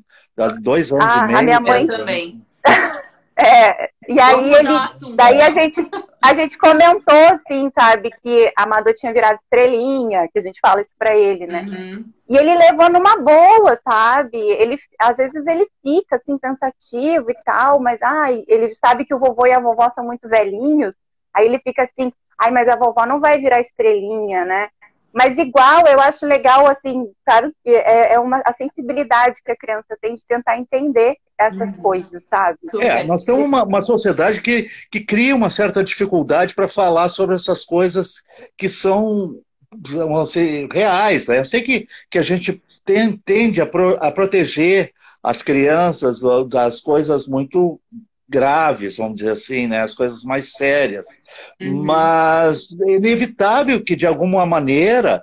[0.60, 1.38] dois anos ah, e meio.
[1.38, 2.42] A minha mãe também.
[3.42, 5.82] É, e aí ele, daí a gente,
[6.22, 10.82] a gente comentou, assim, sabe, que a Amador tinha virado estrelinha, que a gente fala
[10.82, 11.64] isso pra ele, né?
[11.64, 12.06] Uhum.
[12.30, 14.38] E ele levou numa boa, sabe?
[14.38, 19.20] Ele, às vezes ele fica, assim, pensativo e tal, mas, ai, ele sabe que o
[19.20, 20.96] vovô e a vovó são muito velhinhos,
[21.34, 24.70] aí ele fica assim, ai, mas a vovó não vai virar estrelinha, né?
[25.12, 29.58] Mas igual, eu acho legal, assim, claro que é, é uma a sensibilidade que a
[29.58, 31.82] criança tem de tentar entender essas uhum.
[31.82, 32.58] coisas, sabe?
[32.80, 37.36] É, nós temos uma, uma sociedade que, que cria uma certa dificuldade para falar sobre
[37.36, 38.24] essas coisas
[38.58, 39.36] que são
[39.74, 41.40] vamos dizer, reais, né?
[41.40, 44.92] Eu sei que, que a gente tem, tende a, pro, a proteger
[45.24, 47.80] as crianças das coisas muito
[48.28, 49.82] graves, vamos dizer assim, né?
[49.82, 51.06] as coisas mais sérias.
[51.60, 51.84] Uhum.
[51.84, 55.22] Mas é inevitável que, de alguma maneira,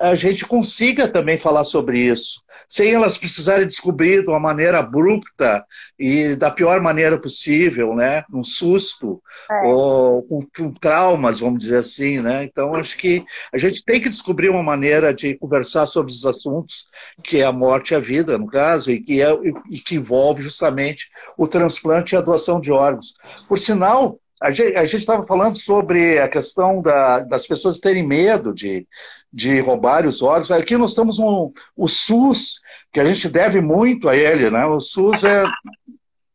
[0.00, 5.64] a gente consiga também falar sobre isso, sem elas precisarem descobrir de uma maneira abrupta
[5.98, 8.24] e da pior maneira possível, né?
[8.32, 9.66] Um susto é.
[9.66, 12.44] ou com, com, traumas, vamos dizer assim, né?
[12.44, 16.86] Então acho que a gente tem que descobrir uma maneira de conversar sobre os assuntos
[17.22, 19.28] que é a morte e a vida, no caso, e que, é,
[19.70, 23.14] e que envolve justamente o transplante e a doação de órgãos.
[23.48, 28.86] Por sinal, a gente estava falando sobre a questão da, das pessoas terem medo de,
[29.32, 30.50] de roubar os órgãos.
[30.50, 32.60] Aqui nós temos um, o SUS,
[32.92, 34.64] que a gente deve muito a ele, né?
[34.66, 35.44] O SUS é.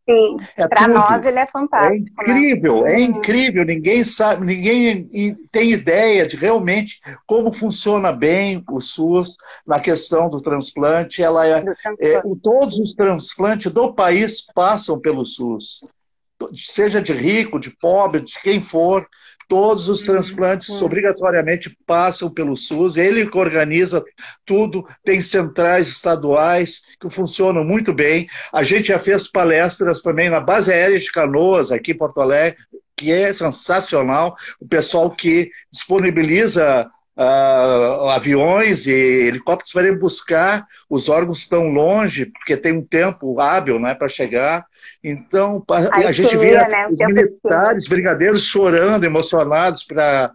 [0.07, 2.21] Sim, é para nós ele é fantástico.
[2.21, 2.93] É incrível, né?
[2.93, 3.65] é incrível.
[3.65, 10.39] Ninguém sabe, ninguém tem ideia de realmente como funciona bem o SUS na questão do
[10.39, 11.23] transplante.
[11.23, 11.65] Ela é,
[11.99, 15.83] é todos os transplantes do país passam pelo SUS
[16.55, 19.07] seja de rico, de pobre, de quem for,
[19.47, 20.05] todos os uhum.
[20.07, 20.85] transplantes uhum.
[20.85, 24.03] obrigatoriamente passam pelo SUS, ele que organiza
[24.45, 28.27] tudo, tem centrais estaduais que funcionam muito bem.
[28.51, 32.57] A gente já fez palestras também na base aérea de Canoas, aqui em Porto Alegre,
[32.97, 41.47] que é sensacional, o pessoal que disponibiliza uh, aviões e helicópteros para buscar os órgãos
[41.47, 44.65] tão longe, porque tem um tempo hábil né, para chegar.
[45.03, 50.31] Então, a, a gente vê né, os militares, brigadeiros chorando, emocionados para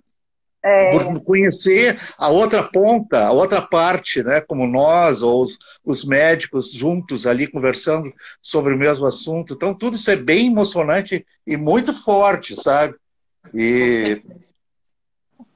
[0.62, 0.90] é.
[1.24, 7.26] conhecer a outra ponta, a outra parte, né, como nós, ou os, os, médicos juntos
[7.26, 8.12] ali conversando
[8.42, 9.54] sobre o mesmo assunto.
[9.54, 12.94] Então, tudo isso é bem emocionante e muito forte, sabe?
[13.54, 14.22] E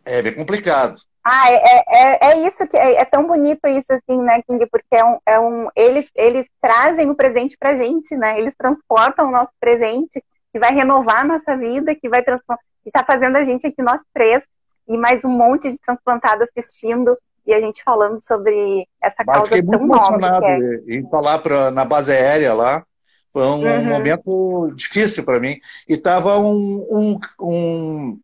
[0.05, 1.01] é bem complicado.
[1.25, 4.67] Ah, é, é, é, é isso que é, é, tão bonito isso assim, né, King?
[4.67, 8.39] Porque é um, é um eles, eles trazem o presente pra gente, né?
[8.39, 12.91] Eles transportam o nosso presente que vai renovar a nossa vida, que vai transformar, que
[12.91, 14.47] tá fazendo a gente aqui nós três
[14.87, 19.51] e mais um monte de transplantado assistindo e a gente falando sobre essa Mas causa
[19.51, 20.81] fiquei muito emocionado é...
[20.89, 22.85] em falar pra, na base aérea lá.
[23.33, 23.85] Foi um uhum.
[23.85, 25.59] momento difícil para mim.
[25.89, 28.21] E tava um, um, um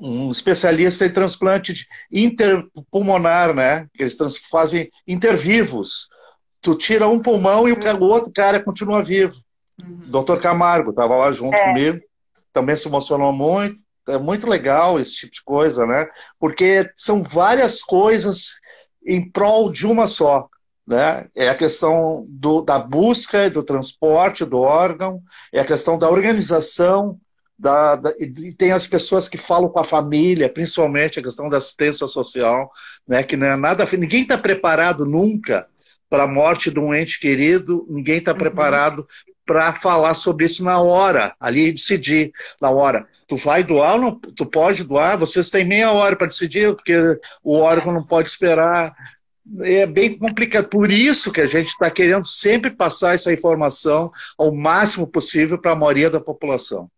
[0.00, 3.86] um especialista em transplante interpulmonar, né?
[3.94, 4.16] Que eles
[4.50, 6.08] fazem intervivos.
[6.62, 9.34] Tu tira um pulmão e o, outro cara continua vivo.
[9.80, 10.02] Uhum.
[10.06, 11.64] Doutor Camargo estava lá junto é.
[11.66, 12.00] comigo,
[12.52, 13.78] também se emocionou muito.
[14.08, 16.08] É muito legal esse tipo de coisa, né?
[16.38, 18.54] Porque são várias coisas
[19.06, 20.48] em prol de uma só.
[20.86, 21.28] Né?
[21.36, 27.16] É a questão do, da busca, do transporte do órgão, é a questão da organização,
[27.60, 31.58] da, da, e tem as pessoas que falam com a família, principalmente a questão da
[31.58, 32.72] assistência social,
[33.06, 33.86] né, que não é nada.
[33.98, 35.66] Ninguém está preparado nunca
[36.08, 38.38] para a morte de um ente querido, ninguém está uhum.
[38.38, 39.06] preparado
[39.44, 43.06] para falar sobre isso na hora, ali decidir na hora.
[43.28, 44.18] Tu vai doar ou não?
[44.18, 45.18] Tu pode doar?
[45.18, 46.94] Vocês têm meia hora para decidir, porque
[47.44, 48.94] o órgão não pode esperar.
[49.60, 50.68] É bem complicado.
[50.68, 55.72] Por isso que a gente está querendo sempre passar essa informação ao máximo possível para
[55.72, 56.90] a maioria da população.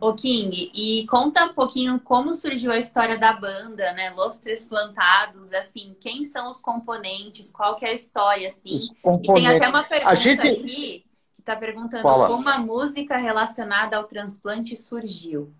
[0.00, 4.10] Ô King, e conta um pouquinho como surgiu a história da banda, né?
[4.16, 8.78] Los Três Plantados, assim, quem são os componentes, qual que é a história, assim.
[8.78, 10.40] E tem até uma pergunta gente...
[10.40, 11.04] aqui que
[11.38, 12.28] está perguntando Fala.
[12.28, 15.52] como a música relacionada ao transplante surgiu.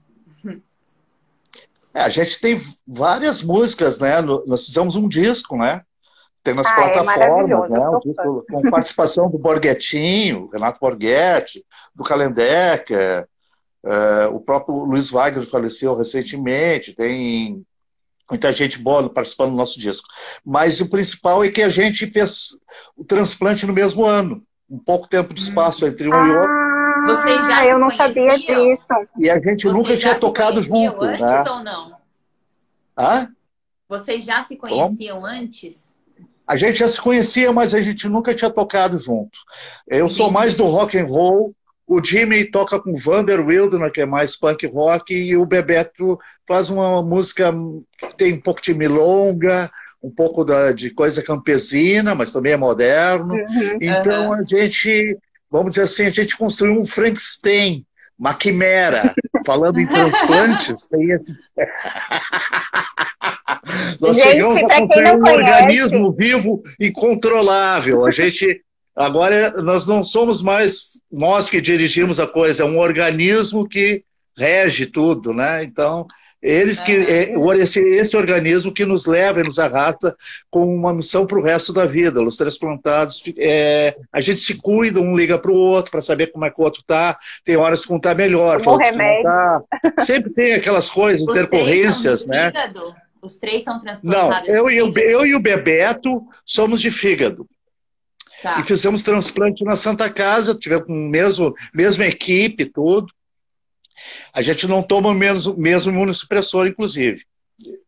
[1.93, 4.21] É, a gente tem várias músicas, né?
[4.23, 5.83] Nós fizemos um disco, né?
[6.43, 7.89] Tem nas ah, é plataformas, é né?
[7.89, 13.29] Um disco com participação do Borghetinho, Renato Borghetti, do Kalendecker,
[13.83, 17.65] Uh, o próprio Luiz Wagner faleceu recentemente, tem
[18.31, 20.07] muita gente boa participando do nosso disco.
[20.45, 22.51] Mas o principal é que a gente fez
[22.97, 26.61] o transplante no mesmo ano, um pouco tempo de espaço entre um ah, e outro.
[27.07, 28.95] Vocês já eu não sabia disso.
[29.19, 31.03] E a gente Vocês nunca tinha tocado junto.
[31.03, 31.45] Antes né?
[31.51, 31.97] ou não?
[32.97, 33.29] Hã?
[33.89, 35.27] Vocês já se conheciam Como?
[35.27, 35.95] antes?
[36.47, 39.39] A gente já se conhecia, mas a gente nunca tinha tocado junto.
[39.89, 40.15] Eu Entendi.
[40.15, 41.55] sou mais do rock and roll
[41.91, 46.71] o Jimmy toca com Vander Wildner, que é mais punk rock, e o Bebeto faz
[46.71, 47.53] uma música
[47.99, 49.69] que tem um pouco de milonga,
[50.01, 53.35] um pouco da, de coisa campesina, mas também é moderno.
[53.35, 54.35] Uhum, então uhum.
[54.35, 55.19] a gente,
[55.51, 57.85] vamos dizer assim, a gente construiu um Frankenstein,
[58.17, 59.13] uma quimera.
[59.45, 61.35] Falando em transplantes, tem esse.
[64.01, 65.41] Nós gente, chegamos a construir um conhece...
[65.41, 68.07] organismo vivo incontrolável.
[68.07, 68.63] A gente
[68.95, 74.05] Agora, nós não somos mais nós que dirigimos a coisa, é um organismo que
[74.37, 75.65] rege tudo, né?
[75.65, 76.07] Então,
[76.43, 80.17] eles que é, esse, esse organismo que nos leva e nos arrasta
[80.51, 82.23] com uma missão para o resto da vida.
[82.23, 86.47] Os transplantados, é, a gente se cuida, um liga para o outro para saber como
[86.47, 87.19] é que o outro está.
[87.45, 89.25] Tem horas que um está melhor, como remédio.
[89.25, 89.63] Tá.
[90.01, 92.51] Sempre tem aquelas coisas, intercorrências, né?
[93.21, 94.49] Os três são transplantados?
[94.49, 97.47] Não, eu e, o, eu e o Bebeto somos de fígado.
[98.43, 98.61] Tá.
[98.61, 103.13] E fizemos transplante na Santa Casa, tivemos mesmo mesma equipe, tudo.
[104.33, 105.55] A gente não toma o mesmo,
[105.91, 107.23] imunossupressor, inclusive.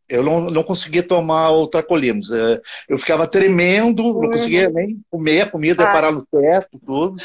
[0.09, 2.30] Eu não, não conseguia tomar o Tracolimus.
[2.30, 5.92] É, eu ficava tremendo, não conseguia nem comer, a comida ah.
[5.92, 7.16] parar no teto, tudo.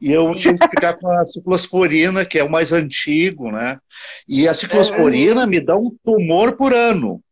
[0.00, 3.78] E eu tive que ficar com a ciclosporina, que é o mais antigo, né?
[4.26, 7.22] E a ciclosporina me dá um tumor por ano.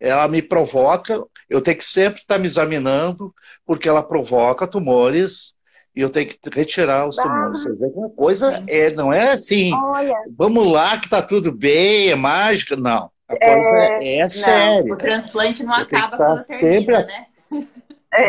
[0.00, 3.34] Ela me provoca, eu tenho que sempre estar me examinando,
[3.64, 5.54] porque ela provoca tumores
[5.94, 7.62] e eu tenho que retirar os tumores.
[7.62, 10.14] Você vê que uma coisa é, não é assim, Olha.
[10.36, 12.76] vamos lá que tá tudo bem, é mágica.
[12.76, 14.92] Não, a coisa é, é séria.
[14.92, 17.26] O transplante não acaba quando sempre termina, né?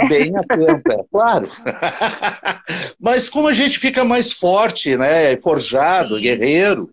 [0.09, 1.49] Bem a tempo, é claro.
[2.99, 5.37] Mas como a gente fica mais forte, né?
[5.37, 6.21] Forjado, Sim.
[6.21, 6.89] guerreiro,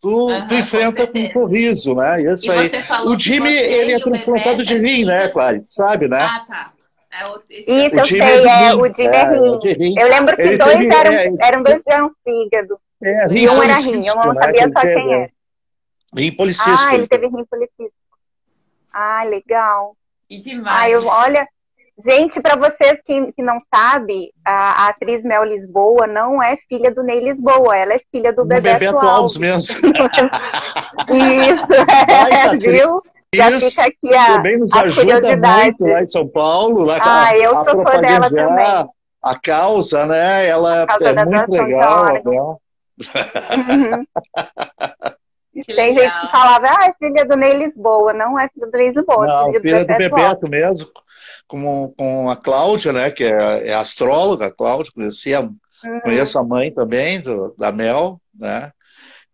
[0.00, 2.22] tu, uhum, tu enfrenta com, com um sorriso, né?
[2.22, 2.70] Isso aí.
[3.06, 5.64] O Jimmy, ele é transplantado de rim, né, Clary?
[5.68, 6.22] Sabe, né?
[6.22, 6.72] Ah, tá.
[7.12, 9.94] É o, Isso, eu sei, é, é, o Jimmy é, é rim.
[9.98, 12.80] Eu lembro que ele dois teve, eram, é, eram dois eram fígado.
[13.02, 15.30] É, rim e um era rim, eu não né, sabia só quem era.
[16.16, 16.88] Rim policístico.
[16.88, 17.92] Ah, ele teve rim policístico.
[18.92, 19.96] Ah, legal.
[20.28, 20.82] E demais.
[20.82, 21.48] Ah, eu, olha,
[22.04, 26.90] Gente, para vocês que, que não sabem, a, a, atriz Mel Lisboa não é filha
[26.90, 29.36] do Ney Lisboa, ela é filha do Bebeto, Bebeto Alves.
[29.36, 29.60] mesmo.
[31.10, 31.66] Isso,
[32.32, 33.02] é, viu?
[33.34, 36.84] Já Isso, fica aqui a, também nos a ajuda muito lá em São Paulo.
[36.84, 38.88] Lá, ah, a, eu sou fã dela também.
[39.22, 40.48] A causa, né?
[40.48, 42.04] Ela é muito legal.
[42.06, 42.22] Né?
[42.26, 44.04] Uhum.
[45.52, 46.04] Tem legal.
[46.04, 48.12] gente que falava, ah, é filha do Ney Lisboa.
[48.12, 49.26] Não é filha do Ney Lisboa.
[49.26, 50.90] Não, filha, filha do, Bebeto, Bebeto mesmo
[51.50, 56.00] com, com a Cláudia, né, que é, é astróloga, a Cláudia, conhecia, uhum.
[56.02, 58.70] conheço a mãe também, do, da Mel, né,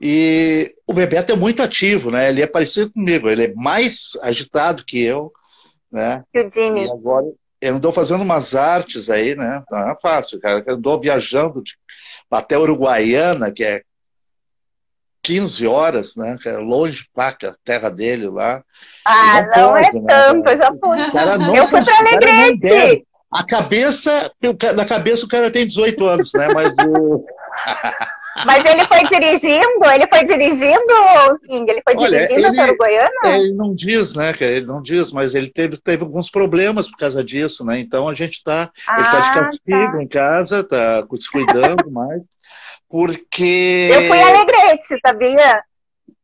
[0.00, 4.84] e o Bebeto é muito ativo, né, ele é parecido comigo, ele é mais agitado
[4.84, 5.30] que eu,
[5.92, 6.86] né, que o Jimmy.
[6.86, 7.26] E agora
[7.60, 11.74] eu andou fazendo umas artes aí, né, não é fácil, cara, eu andou viajando de,
[12.30, 13.82] até Uruguaiana, que é
[15.26, 16.36] 15 horas, né?
[16.46, 18.62] É longe pra a terra dele lá.
[19.04, 20.02] Ah, não, não é né?
[20.06, 21.58] tanto, eu já fui.
[21.58, 23.04] eu fui para Alegrete.
[23.32, 24.30] A cabeça,
[24.76, 26.46] na cabeça o cara tem 18 anos, né?
[26.54, 27.24] Mas o.
[28.44, 29.84] Mas ele foi dirigindo?
[29.94, 31.70] Ele foi dirigindo, King?
[31.70, 33.38] Ele foi Olha, dirigindo ele, para Goiânia?
[33.38, 34.34] Ele não diz, né?
[34.38, 37.80] Ele não diz, mas ele teve, teve alguns problemas por causa disso, né?
[37.80, 38.70] Então a gente está.
[38.86, 40.02] Ah, ele está de castigo tá.
[40.02, 42.20] em casa, está descuidando mais
[42.88, 43.90] porque.
[43.92, 45.62] Eu fui Alegrete, sabia?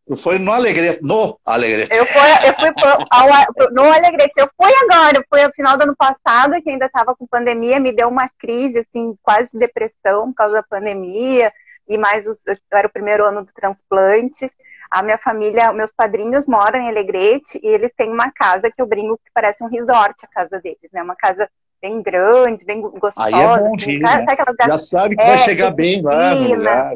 [0.06, 1.94] Tu foi no Alegrete, no Alegrete.
[1.94, 3.28] Eu fui, eu fui pro, ao,
[3.72, 4.34] no Alegrete.
[4.36, 7.92] Eu fui agora, fui no final do ano passado, que ainda estava com pandemia, me
[7.92, 11.52] deu uma crise, assim, quase de depressão por causa da pandemia,
[11.88, 14.50] e mais, os, era o primeiro ano do transplante.
[14.90, 18.86] A minha família, meus padrinhos moram em Alegrete, e eles têm uma casa que eu
[18.86, 21.02] brinco que parece um resort, a casa deles, né?
[21.02, 21.48] Uma casa
[21.82, 23.26] bem grande, bem gostosa.
[23.26, 24.24] Aí é bom, assim, né?
[24.66, 26.94] Já sabe que é, vai chegar bem lá no lugar.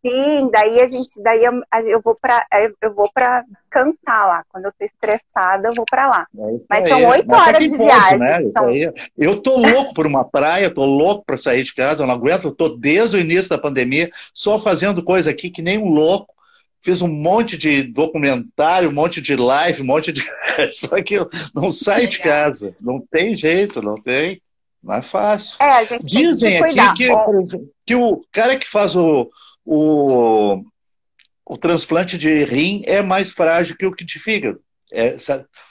[0.00, 2.46] Sim, daí a gente, daí eu, eu vou para
[2.80, 4.44] eu vou para cansar lá.
[4.48, 6.26] Quando eu tô estressada, eu vou para lá.
[6.38, 8.18] É Mas são oito tá horas de ponto, viagem.
[8.18, 8.50] Né?
[8.56, 8.70] São...
[9.16, 12.44] Eu tô louco por uma praia, tô louco para sair de casa, eu não aguento,
[12.44, 16.32] eu tô desde o início da pandemia só fazendo coisa aqui que nem um louco
[16.82, 20.22] fiz um monte de documentário, um monte de live, um monte de.
[20.72, 22.74] Só que eu não saio de casa.
[22.80, 24.40] Não tem jeito, não tem.
[24.82, 25.56] Não é fácil.
[25.62, 29.28] É, Dizem aqui que, exemplo, que, o cara que faz o,
[29.64, 30.62] o,
[31.44, 34.60] o transplante de rim é mais frágil que o que de fígado.
[34.90, 35.16] É,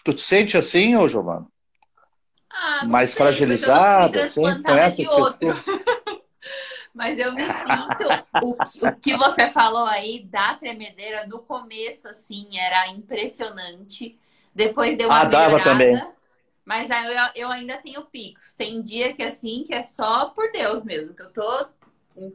[0.04, 1.48] tu te sente assim, ô Giovana?
[2.52, 5.38] Ah, mais sei, fragilizado, assim, com essas pessoas.
[6.98, 8.26] Mas eu me sinto.
[8.42, 14.18] o, o, que você falou aí da tremedeira no começo, assim, era impressionante.
[14.54, 15.96] Depois deu uma ah, dava também.
[16.66, 18.52] Mas aí eu, eu ainda tenho picos.
[18.54, 21.68] Tem dia que assim, que é só por Deus mesmo, que eu tô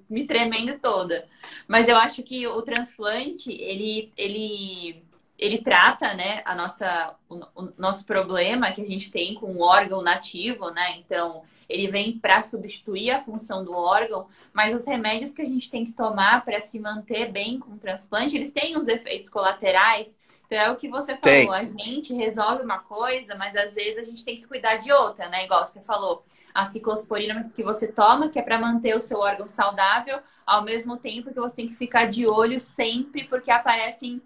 [0.08, 1.26] me tremendo toda.
[1.66, 5.04] Mas eu acho que o transplante, ele, ele,
[5.36, 9.62] ele trata, né, a nossa, o, o nosso problema que a gente tem com o
[9.62, 10.98] órgão nativo, né?
[10.98, 11.42] Então,
[11.72, 15.84] ele vem para substituir a função do órgão, mas os remédios que a gente tem
[15.84, 20.16] que tomar para se manter bem com o transplante, eles têm os efeitos colaterais.
[20.46, 21.50] Então é o que você falou, tem.
[21.50, 25.26] a gente resolve uma coisa, mas às vezes a gente tem que cuidar de outra,
[25.28, 25.46] né?
[25.46, 26.22] Igual você falou,
[26.54, 30.98] a ciclosporina que você toma, que é para manter o seu órgão saudável, ao mesmo
[30.98, 34.20] tempo que você tem que ficar de olho sempre, porque aparecem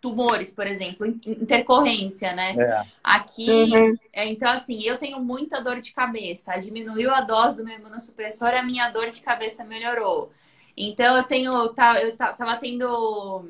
[0.00, 2.54] tumores, por exemplo, intercorrência, né?
[2.58, 2.82] É.
[3.04, 3.96] Aqui, uhum.
[4.12, 6.56] É, então assim, eu tenho muita dor de cabeça.
[6.58, 10.32] Diminuiu a dose do meu imunossupressor, a minha dor de cabeça melhorou.
[10.76, 13.44] Então eu tenho, tá, eu tava tendo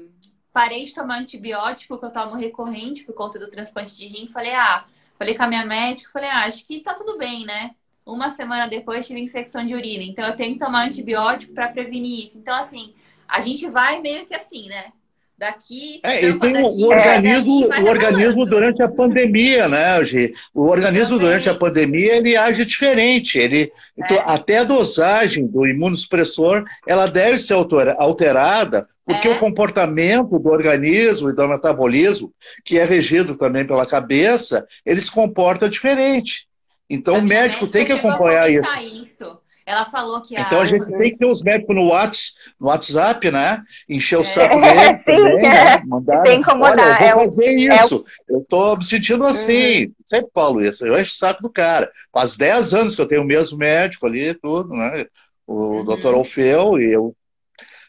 [0.53, 4.27] parei de tomar antibiótico que eu tomo recorrente por conta do transplante de rim.
[4.27, 4.85] Falei, ah,
[5.17, 7.75] falei com a minha médica, falei, ah, acho que tá tudo bem, né?
[8.05, 12.25] Uma semana depois tive infecção de urina, então eu tenho que tomar antibiótico para prevenir
[12.25, 12.39] isso.
[12.39, 12.93] Então, assim,
[13.29, 14.93] a gente vai meio que assim, né?
[15.41, 16.01] Daqui.
[16.03, 20.35] É, e tem daqui, o organismo, o organismo durante a pandemia, né, Gi?
[20.53, 21.29] O organismo Também.
[21.29, 23.39] durante a pandemia ele age diferente.
[23.39, 24.25] Ele, então, é.
[24.27, 29.31] até a dosagem do imunossupressor ela deve ser alterada porque é.
[29.31, 32.31] o comportamento do organismo e do metabolismo,
[32.63, 36.47] que é regido também pela cabeça, ele se comporta diferente.
[36.89, 39.01] Então, o médico tem que acompanhar isso.
[39.01, 39.39] isso.
[39.67, 42.67] Ela falou que a Então a gente tem que ter os médicos no WhatsApp, no
[42.69, 43.63] WhatsApp né?
[43.89, 44.25] Encher o é.
[44.25, 44.81] saco dele.
[44.81, 45.65] Sim, também, é.
[45.65, 45.83] né?
[45.87, 47.01] Mandar, tem que incomodar.
[47.01, 48.05] Olha, eu vou é fazer é isso.
[48.29, 49.85] É Eu tô me sentindo assim.
[49.85, 49.93] Uhum.
[50.07, 50.87] Sempre falo isso.
[50.87, 51.91] Eu encho o saco do cara.
[52.13, 55.07] Faz 10 anos que eu tenho o mesmo médico ali, tudo, né?
[55.47, 55.85] O uhum.
[55.85, 57.15] doutor Alfeu e eu.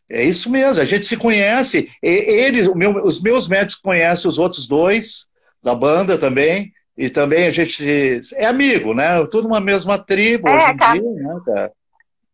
[0.10, 1.90] É isso mesmo, a gente se conhece.
[2.04, 5.28] Ele, meu, os meus médicos conhecem os outros dois
[5.64, 6.74] da banda também.
[7.02, 9.26] E também a gente é amigo, né?
[9.32, 11.72] Tudo uma mesma tribo é, hoje em acaba, dia, né, cara?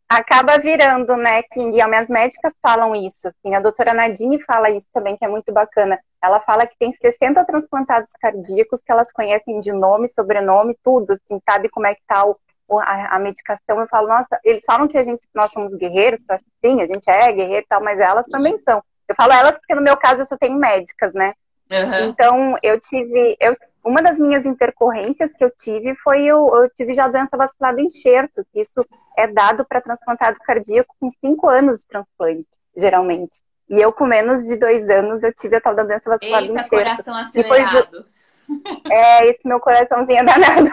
[0.09, 1.77] Acaba virando, né, King?
[1.77, 3.55] E as minhas médicas falam isso, assim.
[3.55, 5.97] A doutora Nadine fala isso também, que é muito bacana.
[6.21, 11.39] Ela fala que tem 60 transplantados cardíacos que elas conhecem de nome, sobrenome, tudo, assim,
[11.49, 12.37] sabe como é que tá o,
[12.77, 13.79] a, a, medicação.
[13.79, 16.25] Eu falo, nossa, eles falam que a gente, nós somos guerreiros,
[16.61, 18.83] sim, a gente é guerreiro e tal, mas elas também são.
[19.07, 21.33] Eu falo elas porque no meu caso eu só tenho médicas, né?
[21.69, 22.09] Uhum.
[22.09, 23.55] Então, eu tive, eu
[23.87, 27.79] uma das minhas intercorrências que eu tive foi eu, eu tive já doença vascular do
[27.79, 28.85] enxerto, que isso
[29.17, 33.41] é dado para transplantado cardíaco com cinco anos de transplante, geralmente.
[33.69, 36.53] E eu, com menos de dois anos, eu tive a tal da doença vascular Eita,
[36.53, 36.69] do enxerto.
[36.69, 38.05] coração acelerado.
[38.89, 40.69] É, esse meu coraçãozinho é danado.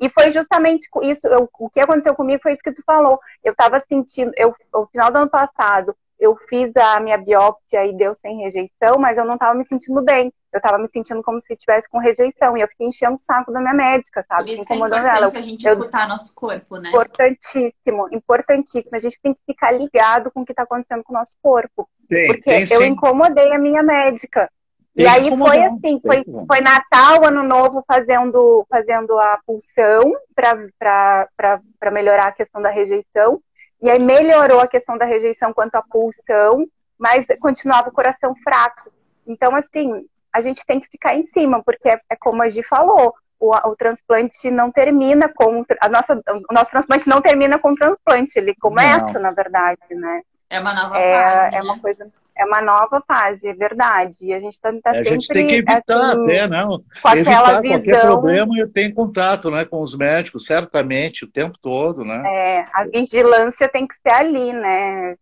[0.00, 3.18] E foi justamente isso, eu, o que aconteceu comigo foi isso que tu falou.
[3.42, 7.96] Eu estava sentindo, eu, no final do ano passado, eu fiz a minha biópsia e
[7.96, 10.30] deu sem rejeição, mas eu não estava me sentindo bem.
[10.52, 12.56] Eu estava me sentindo como se estivesse com rejeição.
[12.56, 14.44] E eu fiquei enchendo o saco da minha médica, sabe?
[14.44, 15.26] Por isso que é importante ela.
[15.26, 15.72] a gente eu...
[15.72, 16.90] escutar nosso corpo, né?
[16.90, 18.94] Importantíssimo, importantíssimo.
[18.94, 21.88] A gente tem que ficar ligado com o que está acontecendo com o nosso corpo.
[22.08, 24.50] Sim, porque eu incomodei a minha médica.
[24.94, 31.90] Tem e aí foi assim, foi, foi Natal, Ano Novo, fazendo, fazendo a pulsão para
[31.92, 33.40] melhorar a questão da rejeição.
[33.82, 36.66] E aí melhorou a questão da rejeição quanto à pulsão,
[36.98, 38.92] mas continuava o coração fraco.
[39.26, 42.62] Então, assim, a gente tem que ficar em cima, porque é, é como a Gi
[42.62, 47.72] falou, o, o, transplante não termina com a nossa, o nosso transplante não termina com
[47.72, 49.22] o transplante, ele começa, não.
[49.22, 50.20] na verdade, né?
[50.50, 51.54] É uma nova é, fase.
[51.54, 51.62] É né?
[51.62, 52.10] uma coisa
[52.40, 54.16] é uma nova fase, é verdade.
[54.22, 55.08] E a gente está tá sempre.
[55.08, 56.82] A gente tem que evitar assim, até, não.
[57.02, 57.82] Com evitar visão...
[57.82, 62.22] qualquer problema e ter contato né, com os médicos, certamente, o tempo todo, né?
[62.26, 65.16] É, a vigilância tem que ser ali, né?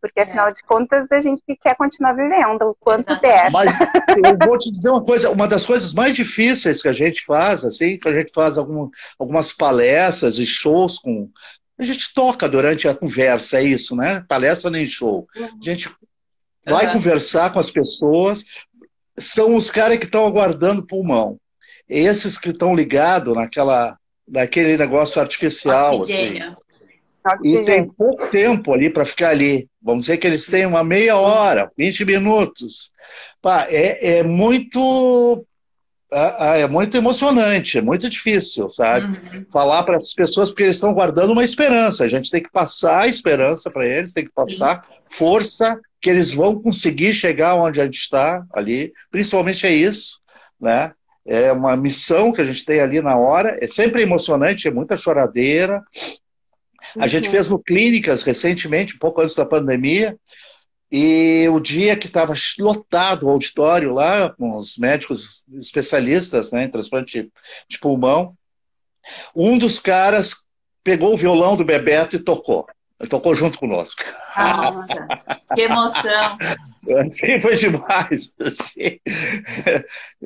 [0.00, 0.52] Porque, afinal é.
[0.52, 3.50] de contas, a gente quer continuar vivendo o quanto der.
[3.50, 3.72] Mas
[4.24, 7.64] eu vou te dizer uma coisa, uma das coisas mais difíceis que a gente faz,
[7.64, 11.30] assim, que a gente faz algum, algumas palestras e shows com.
[11.78, 14.24] A gente toca durante a conversa, é isso, né?
[14.26, 15.28] Palestra nem show.
[15.36, 15.90] A gente
[16.66, 16.92] vai uhum.
[16.94, 18.44] conversar com as pessoas,
[19.18, 21.38] são os caras que estão aguardando pulmão.
[21.88, 23.96] Esses que estão ligados naquela,
[24.28, 26.02] naquele negócio artificial.
[26.02, 26.40] Assim.
[27.42, 29.68] E tem pouco tempo ali para ficar ali.
[29.80, 32.90] Vamos dizer que eles têm uma meia hora, 20 minutos.
[33.40, 35.44] Pá, é, é muito
[36.12, 39.06] é muito emocionante, é muito difícil, sabe?
[39.06, 39.46] Uhum.
[39.52, 42.04] Falar para essas pessoas, porque eles estão guardando uma esperança.
[42.04, 44.98] A gente tem que passar a esperança para eles, tem que passar Sim.
[45.10, 48.92] força que eles vão conseguir chegar onde a gente está ali.
[49.10, 50.20] Principalmente é isso,
[50.60, 50.92] né?
[51.26, 53.58] É uma missão que a gente tem ali na hora.
[53.60, 55.82] É sempre emocionante, é muita choradeira.
[56.96, 57.08] A uhum.
[57.08, 60.16] gente fez no Clínicas recentemente, um pouco antes da pandemia,
[60.92, 66.70] e o dia que estava lotado o auditório lá, com os médicos especialistas né, em
[66.70, 67.32] transplante
[67.68, 68.32] de pulmão,
[69.34, 70.36] um dos caras
[70.84, 72.64] pegou o violão do Bebeto e tocou.
[72.98, 74.02] Ele tocou junto conosco.
[74.36, 75.06] Nossa,
[75.54, 76.38] que emoção!
[77.04, 78.34] Assim foi demais.
[78.40, 79.00] Assim.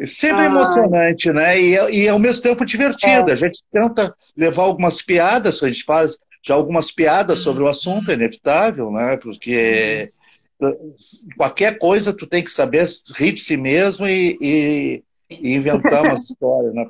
[0.06, 0.46] Sempre ah.
[0.46, 1.60] emocionante, né?
[1.60, 3.30] E, e ao mesmo tempo divertido.
[3.30, 3.32] É.
[3.32, 6.16] A gente tenta levar algumas piadas, a gente faz
[6.46, 9.16] já algumas piadas sobre o assunto, é inevitável, né?
[9.16, 10.12] Porque
[11.36, 16.14] qualquer coisa tu tem que saber rir de si mesmo e, e, e inventar uma
[16.20, 16.86] história, né?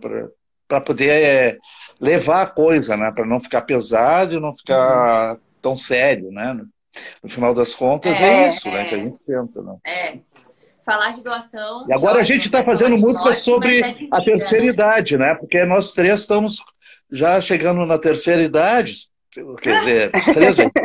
[0.68, 1.58] Para poder
[2.00, 3.10] levar a coisa, né?
[3.12, 6.60] Para não ficar pesado e não ficar uhum tão sério, né?
[7.22, 8.84] No final das contas é, é isso, é, né?
[8.86, 9.76] Que a gente tenta, né?
[9.86, 10.18] É.
[10.84, 11.86] Falar de doação.
[11.88, 14.72] E agora a gente está fazendo música sobre é a terceira né?
[14.72, 15.34] idade, né?
[15.34, 16.56] Porque nós três estamos
[17.10, 19.08] já chegando na terceira idade.
[19.62, 20.84] Quer dizer, três então.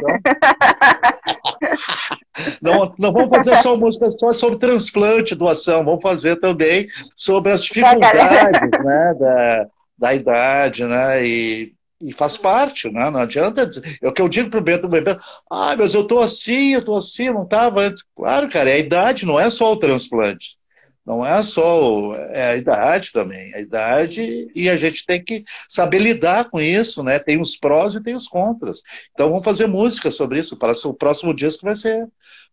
[2.62, 7.64] Não, não vamos fazer só música só sobre transplante, doação, vamos fazer também sobre as
[7.64, 9.68] dificuldades né, da,
[9.98, 11.26] da idade, né?
[11.26, 11.75] E,
[12.10, 13.10] e faz parte, né?
[13.10, 13.70] Não adianta.
[14.02, 15.18] É o que eu digo pro Bento, Bento,
[15.50, 17.94] ah, mas eu tô assim, eu tô assim, não tava.
[18.16, 20.58] Claro, cara, é a idade, não é só o transplante.
[21.06, 26.00] Não é só é a idade também, a idade e a gente tem que saber
[26.00, 27.20] lidar com isso, né?
[27.20, 28.82] Tem os prós e tem os contras.
[29.14, 30.58] Então vamos fazer música sobre isso.
[30.58, 32.08] Para o próximo disco vai ser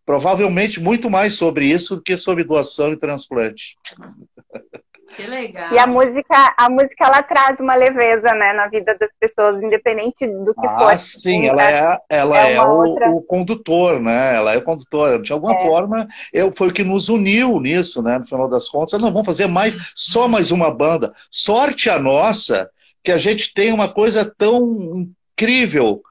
[0.05, 3.77] provavelmente muito mais sobre isso do que sobre doação e transplante.
[5.17, 5.73] Que legal.
[5.73, 10.27] E a música, a música ela traz uma leveza, né, na vida das pessoas, independente
[10.27, 10.91] do que ah, for.
[10.91, 13.11] Ah, sim, ela é, ela é, é o, outra...
[13.11, 14.37] o, condutor, né?
[14.37, 15.21] Ela é o condutor.
[15.21, 15.63] De alguma é.
[15.63, 18.19] forma, eu, foi o que nos uniu nisso, né?
[18.19, 21.13] No final das contas, não vamos fazer mais só mais uma banda.
[21.31, 22.71] Sorte a nossa
[23.03, 25.07] que a gente tem uma coisa tão
[25.37, 26.03] incrível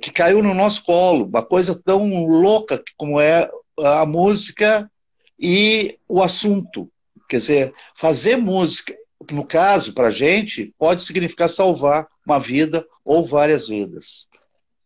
[0.00, 3.48] que caiu no nosso colo, uma coisa tão louca como é
[3.78, 4.90] a música
[5.38, 6.91] e o assunto.
[7.32, 8.94] Quer dizer, fazer música,
[9.30, 14.28] no caso, para a gente, pode significar salvar uma vida ou várias vidas.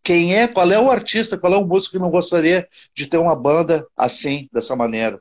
[0.01, 3.17] Quem é, qual é o artista, qual é o músico que não gostaria de ter
[3.17, 5.21] uma banda assim, dessa maneira?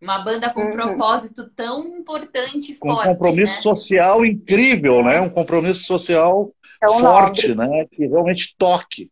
[0.00, 0.76] Uma banda com um uhum.
[0.76, 3.08] propósito tão importante e com forte.
[3.08, 3.62] Um compromisso né?
[3.62, 5.20] social incrível, né?
[5.20, 7.68] Um compromisso social tão forte, nobre.
[7.68, 7.86] né?
[7.90, 9.10] Que realmente toque.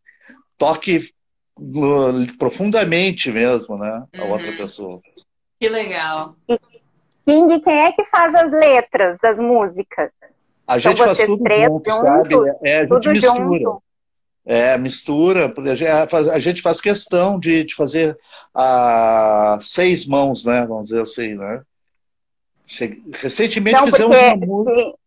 [0.57, 1.09] Toque
[1.59, 4.05] uh, profundamente mesmo, né?
[4.17, 4.31] A uhum.
[4.31, 5.01] outra pessoa.
[5.59, 6.37] Que legal.
[7.25, 10.11] King, quem é que faz as letras das músicas?
[10.67, 12.35] A gente faz tudo junto, sabe?
[12.63, 13.59] É, a gente mistura.
[13.59, 13.83] Junto.
[14.45, 15.53] É, mistura.
[16.33, 18.17] A gente faz questão de, de fazer
[18.53, 20.65] a seis mãos, né?
[20.65, 21.61] Vamos dizer assim, né?
[23.13, 24.97] Recentemente fizemos uma música.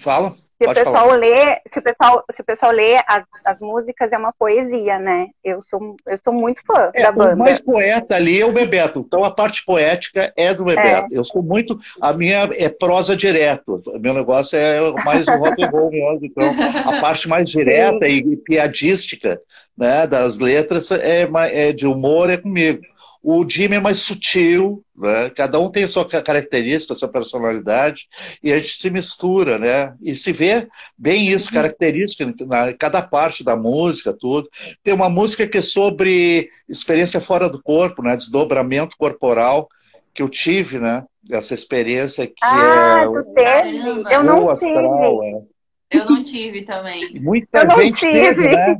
[0.00, 0.34] Fala.
[0.60, 1.16] Se o pessoal falar.
[1.16, 5.28] lê, se o pessoal, se o pessoal lê as, as músicas, é uma poesia, né?
[5.42, 7.34] Eu sou, eu sou muito fã é, da banda.
[7.34, 9.02] O mais poeta ali é o Bebeto.
[9.06, 11.14] Então a parte poética é do Bebeto.
[11.14, 11.18] É.
[11.18, 11.78] Eu sou muito.
[11.98, 13.82] A minha é prosa direto.
[14.00, 16.26] Meu negócio é mais o rock and roll mesmo.
[16.26, 16.54] Então,
[16.84, 19.40] a parte mais direta e, e piadística
[19.78, 22.82] né, das letras é, é de humor é comigo.
[23.22, 25.30] O Jimmy é mais sutil, né?
[25.30, 28.08] cada um tem a sua característica, a sua personalidade,
[28.42, 29.94] e a gente se mistura, né?
[30.00, 30.66] E se vê
[30.96, 31.54] bem isso, uhum.
[31.54, 34.48] característica, na cada parte da música, tudo.
[34.82, 38.16] Tem uma música que é sobre experiência fora do corpo, né?
[38.16, 39.68] Desdobramento corporal,
[40.14, 41.04] que eu tive, né?
[41.30, 43.06] Essa experiência que ah, é.
[43.06, 44.14] Tu teve?
[44.14, 45.36] Eu não astral, tive.
[45.36, 45.60] É.
[45.90, 47.20] Eu não tive também.
[47.20, 48.12] Muita gente tive.
[48.12, 48.78] teve, né?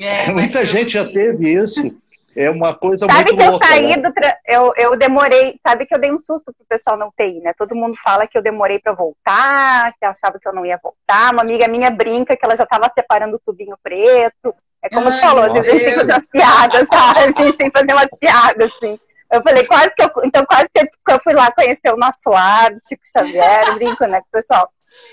[0.00, 1.94] É, Muita gente já teve isso.
[2.36, 3.66] É uma coisa sabe muito que louca.
[3.66, 4.08] Sabe que eu saí né?
[4.08, 4.14] do.
[4.46, 5.58] Eu, eu demorei.
[5.66, 7.52] Sabe que eu dei um susto pro pessoal não TI, né?
[7.56, 11.32] Todo mundo fala que eu demorei para voltar, que achava que eu não ia voltar.
[11.32, 14.54] Uma amiga minha brinca que ela já tava separando o tubinho preto.
[14.82, 17.20] É como Ai, tu falou, às vezes a gente tem que fazer umas piadas, sabe?
[17.20, 19.00] A gente tem que fazer umas piadas, assim.
[19.32, 20.10] Eu falei, quase que eu.
[20.24, 24.26] Então, quase que eu fui lá conhecer o nosso lado, Chico Xavier, brinco, né, com
[24.26, 24.70] o pessoal.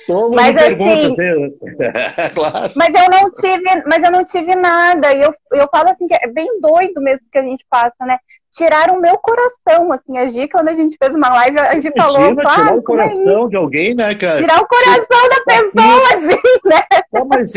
[0.08, 0.78] Todo mas assim,
[2.34, 2.74] claro.
[2.76, 5.14] Mas eu não tive, mas eu não tive nada.
[5.14, 8.18] E eu, eu falo assim que é bem doido mesmo que a gente passa, né?
[8.50, 11.92] Tiraram o meu coração, assim, a Gi, quando a gente fez uma live, a Gi
[11.96, 14.40] falou, tirar o é coração é de alguém, né, cara?
[14.40, 17.02] Tirar o coração da pessoa, assim, né?
[17.12, 17.54] Não, mas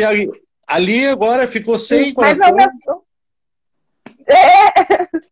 [0.67, 2.53] ali agora ficou sem coração.
[2.55, 3.03] Mas não,
[4.31, 5.30] é.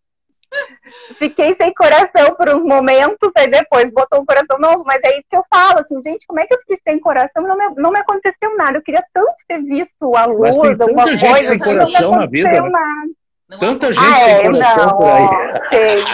[1.17, 5.27] Fiquei sem coração por uns momentos, aí depois botou um coração novo, mas é isso
[5.29, 7.43] que eu falo, assim, gente, como é que eu fiquei sem coração?
[7.43, 8.79] Não me, não me aconteceu nada.
[8.79, 11.49] Eu queria tanto ter visto a luz, alguma gente coisa.
[11.49, 12.51] Sem coração na vida.
[12.51, 12.71] Né?
[12.71, 13.11] Nada.
[13.59, 15.29] Tanta gente ah, sem é, coração não, por aí.
[15.71, 16.05] Sei.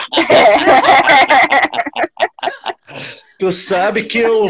[3.36, 4.49] Tu sabe que eu,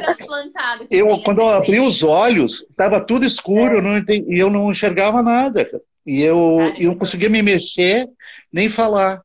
[0.91, 3.81] eu quando eu abri os olhos, estava tudo escuro, é.
[3.81, 5.67] não entendi, e eu não enxergava nada.
[6.07, 8.07] E eu, eu não conseguia me mexer,
[8.53, 9.23] nem falar.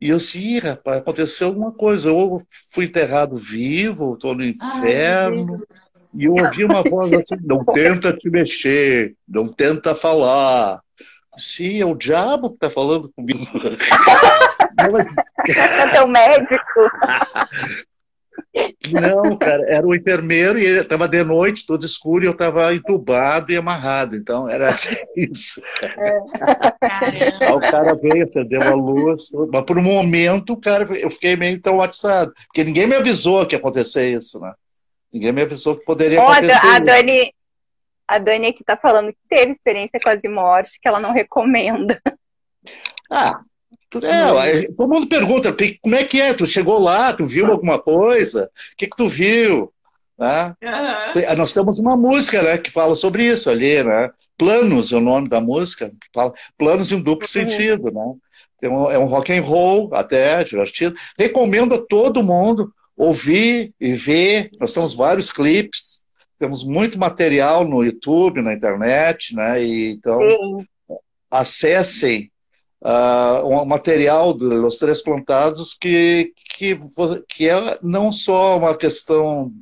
[0.00, 2.10] E eu sim, rapaz, aconteceu alguma coisa.
[2.10, 2.42] Ou
[2.72, 5.54] fui enterrado vivo, estou no inferno.
[5.54, 5.80] Ai,
[6.14, 10.80] e eu ouvi uma voz assim: não tenta te mexer, não tenta falar.
[11.36, 13.46] Sim, é o diabo que está falando comigo.
[14.92, 15.16] Mas...
[15.18, 16.80] É teu médico.
[18.90, 22.74] Não, cara, era o enfermeiro e ele estava de noite, todo escuro, e eu estava
[22.74, 24.16] entubado e amarrado.
[24.16, 25.62] Então, era assim, isso.
[26.80, 31.60] Aí o cara veio, acendeu a luz, mas por um momento, cara, eu fiquei meio
[31.60, 34.52] traumatizado, porque ninguém me avisou que ia acontecer isso, né?
[35.12, 36.66] Ninguém me avisou que poderia acontecer.
[36.66, 37.34] a Dani,
[38.06, 42.00] a Dani aqui está falando que teve experiência quase morte, que ela não recomenda.
[43.10, 43.40] Ah,
[43.98, 46.32] é, todo mundo pergunta, como é que é?
[46.32, 48.50] Tu chegou lá, tu viu alguma coisa?
[48.72, 49.72] O que, que tu viu?
[50.18, 50.54] Né?
[50.62, 51.36] Uhum.
[51.36, 54.10] Nós temos uma música né, que fala sobre isso ali, né?
[54.36, 57.26] Planos é o nome da música, fala planos em duplo uhum.
[57.26, 58.68] sentido, né?
[58.68, 60.94] Um, é um rock and roll até divertido.
[61.18, 64.50] Recomendo a todo mundo ouvir e ver.
[64.60, 66.04] Nós temos vários clipes,
[66.38, 69.62] temos muito material no YouTube, na internet, né?
[69.64, 70.66] E, então Sim.
[71.30, 72.30] acessem
[72.82, 76.78] uh, um material dos Três Plantados que, que,
[77.28, 79.52] que é não só uma questão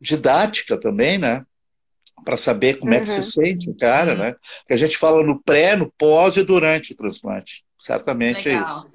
[0.00, 1.44] didática também, né?
[2.24, 2.98] Para saber como uhum.
[2.98, 3.46] é que se uhum.
[3.46, 4.34] sente o cara, né?
[4.66, 7.64] Que a gente fala no pré, no pós e durante o transplante.
[7.78, 8.66] Certamente é Legal.
[8.66, 8.94] é isso.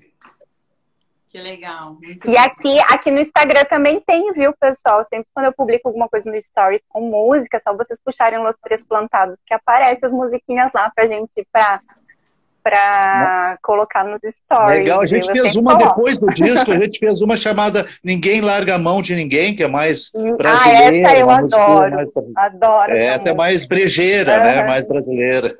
[1.29, 1.93] Que legal.
[2.01, 5.05] Muito e aqui, aqui no Instagram também tem, viu, pessoal?
[5.07, 8.55] Sempre quando eu publico alguma coisa no Story com música, é só vocês puxarem os
[8.63, 11.81] três plantados, que aparecem as musiquinhas lá pra gente, pra
[12.63, 14.79] para colocar nos stories.
[14.79, 18.75] Legal, a gente fez uma depois do disco, a gente fez uma chamada Ninguém Larga
[18.75, 21.07] a Mão de Ninguém, que é mais brasileira.
[21.07, 22.09] Ah, essa eu adoro, mais...
[22.35, 22.91] adoro.
[22.95, 24.43] Essa é mais brejeira, uhum.
[24.43, 25.55] né, mais brasileira.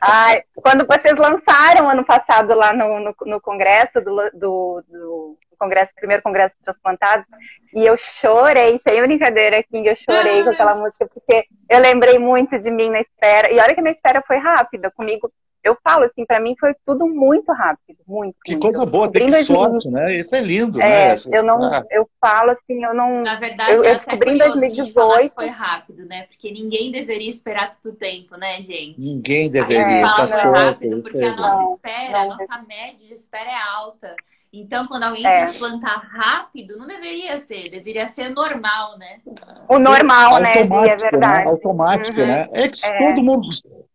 [0.00, 5.92] Ai, quando vocês lançaram ano passado lá no, no, no congresso do, do, do, congresso,
[5.94, 7.24] primeiro congresso de transplantados,
[7.72, 12.58] e eu chorei, sem brincadeira aqui, eu chorei com aquela música, porque eu lembrei muito
[12.58, 15.30] de mim na espera, e olha que a minha espera foi rápida, comigo
[15.62, 18.36] eu falo assim, para mim foi tudo muito rápido, muito.
[18.44, 18.62] Que muito.
[18.62, 20.16] coisa boa, tem que sorte, né?
[20.16, 21.14] Isso é lindo, é, né?
[21.30, 21.84] Eu não, ah.
[21.90, 23.22] eu falo assim, eu não.
[23.22, 25.34] Na verdade, eu, eu descobri em 2018.
[25.34, 26.24] foi rápido, né?
[26.24, 28.98] Porque ninguém deveria esperar tanto tempo, né, gente?
[28.98, 30.02] Ninguém deveria.
[30.02, 32.20] Tá certo, rápido, porque a nossa não, espera, não.
[32.20, 34.16] a nossa média de espera é alta.
[34.52, 35.38] Então, quando alguém é.
[35.38, 39.20] transplantar rápido, não deveria ser, deveria ser normal, né?
[39.66, 41.44] O normal, né, é né, é verdade.
[41.44, 41.50] Né?
[41.50, 42.26] Automático, uhum.
[42.26, 42.48] né?
[42.52, 42.98] É que é.
[42.98, 43.48] todo mundo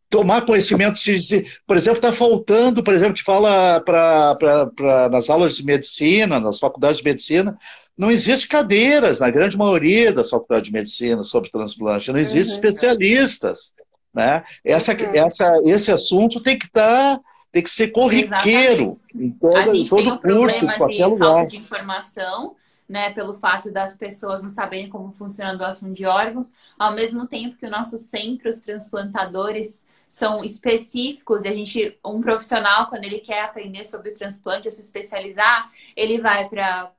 [0.10, 5.58] tomar conhecimento, se, se por exemplo, está faltando, por exemplo, te fala para nas aulas
[5.58, 7.58] de medicina, nas faculdades de medicina,
[7.98, 12.70] não existe cadeiras, na grande maioria das faculdades de medicina, sobre transplante, não existem uhum.
[12.70, 13.74] especialistas.
[14.14, 14.44] Né?
[14.64, 15.12] Essa, uhum.
[15.14, 17.18] essa, esse assunto tem que estar.
[17.18, 19.16] Tá, tem que ser corriqueiro Exatamente.
[19.16, 21.28] em todo, a gente todo tem um curso, em qualquer de lugar.
[21.28, 22.56] falta de informação,
[22.88, 27.26] né, pelo fato das pessoas não saberem como funciona a doação de órgãos, ao mesmo
[27.26, 33.20] tempo que os nossos centros transplantadores são específicos e a gente, um profissional, quando ele
[33.20, 36.92] quer aprender sobre o transplante ou se especializar, ele vai para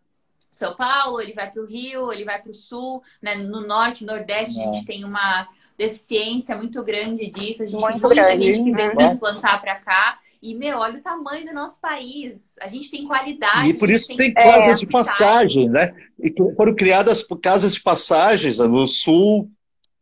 [0.51, 3.35] São Paulo, ele vai para o Rio, ele vai para o Sul, né?
[3.35, 4.87] no Norte, Nordeste, a gente é.
[4.87, 5.49] tem uma
[5.79, 8.95] deficiência muito grande disso, a gente muito tem muita grande, gente que vem né?
[8.95, 10.19] transplantar para cá.
[10.41, 12.53] E, meu, olha o tamanho do nosso país.
[12.61, 13.71] A gente tem qualidade.
[13.71, 15.97] E por isso tem, tem casas é, de passagem, né?
[16.17, 19.51] E foram criadas casas de passagens no sul,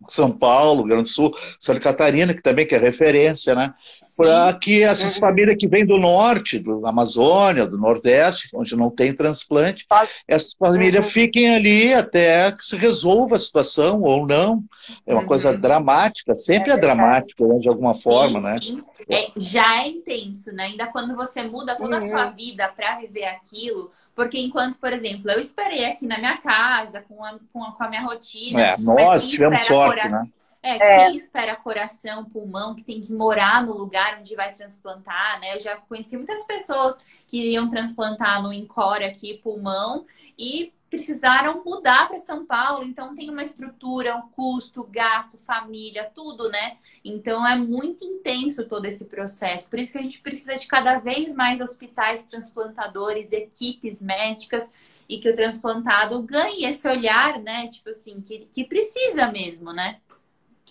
[0.09, 3.75] são Paulo, Grande do Sul, Santa Catarina, que também que é referência, né?
[4.17, 5.21] Para que essas uhum.
[5.21, 9.85] famílias que vêm do norte, do Amazônia, do Nordeste, onde não tem transplante,
[10.27, 11.11] essas famílias uhum.
[11.11, 14.63] fiquem ali até que se resolva a situação ou não.
[15.07, 15.27] É uma uhum.
[15.29, 18.59] coisa dramática, sempre é, é dramática, né, de alguma forma, sim, né?
[18.61, 18.83] Sim.
[19.09, 20.65] É, já é intenso, né?
[20.65, 22.35] Ainda quando você muda toda a sua uhum.
[22.35, 27.23] vida para viver aquilo, porque enquanto, por exemplo, eu esperei aqui na minha casa, com
[27.23, 28.61] a, com a, com a minha rotina.
[28.61, 30.31] É, nós tivemos sorte, coração, né?
[30.63, 35.39] É, é, quem espera coração, pulmão, que tem que morar no lugar onde vai transplantar,
[35.39, 35.55] né?
[35.55, 42.09] Eu já conheci muitas pessoas que iam transplantar no Encore aqui, pulmão, e precisaram mudar
[42.09, 46.77] para São Paulo, então tem uma estrutura, um custo, gasto, família, tudo, né?
[47.05, 49.69] Então é muito intenso todo esse processo.
[49.69, 54.71] Por isso que a gente precisa de cada vez mais hospitais transplantadores, equipes médicas
[55.07, 57.69] e que o transplantado ganhe esse olhar, né?
[57.69, 59.99] Tipo assim, que, que precisa mesmo, né?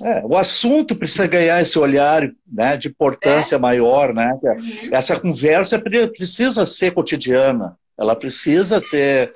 [0.02, 3.60] É, o assunto precisa ganhar esse olhar né, de importância é.
[3.60, 4.38] maior, né?
[4.42, 4.90] Uhum.
[4.92, 9.34] Essa conversa precisa ser cotidiana, ela precisa ser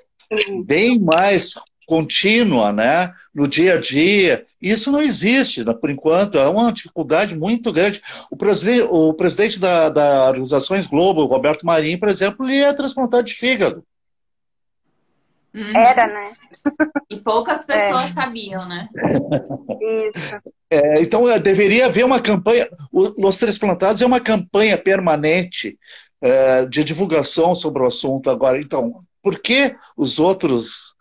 [0.65, 1.53] bem mais
[1.85, 3.11] contínua, né?
[3.33, 4.45] No dia a dia.
[4.61, 5.73] Isso não existe, né?
[5.73, 8.01] por enquanto, é uma dificuldade muito grande.
[8.29, 13.23] O presidente, o presidente da, da Organizações Globo, Roberto Marinho, por exemplo, ele é transplantado
[13.23, 13.83] de fígado.
[15.53, 15.75] Uhum.
[15.75, 16.33] Era, né?
[17.09, 18.13] E poucas pessoas é.
[18.13, 18.87] sabiam, né?
[20.15, 20.39] Isso.
[20.69, 22.69] É, então, é, deveria haver uma campanha.
[22.91, 25.79] Os Transplantados é uma campanha permanente
[26.21, 28.61] é, de divulgação sobre o assunto agora.
[28.61, 30.95] Então, por que os outros,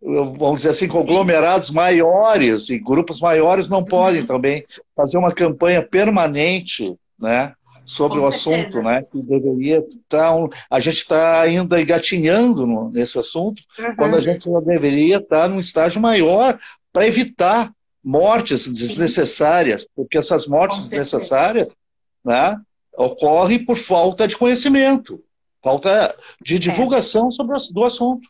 [0.00, 4.26] vamos dizer assim, conglomerados maiores e grupos maiores não podem uhum.
[4.26, 4.64] também
[4.96, 7.52] fazer uma campanha permanente, né?
[7.84, 8.56] Sobre Com o certeza.
[8.56, 9.02] assunto, né?
[9.02, 10.34] Que deveria estar.
[10.34, 13.96] Um, a gente está ainda engatinhando no, nesse assunto, uhum.
[13.96, 16.58] quando a gente deveria estar num estágio maior
[16.90, 17.70] para evitar
[18.02, 21.68] mortes desnecessárias, porque essas mortes desnecessárias
[22.24, 22.56] né,
[22.96, 25.22] ocorrem por falta de conhecimento.
[25.64, 27.30] Falta de divulgação é.
[27.30, 28.28] sobre o do assunto.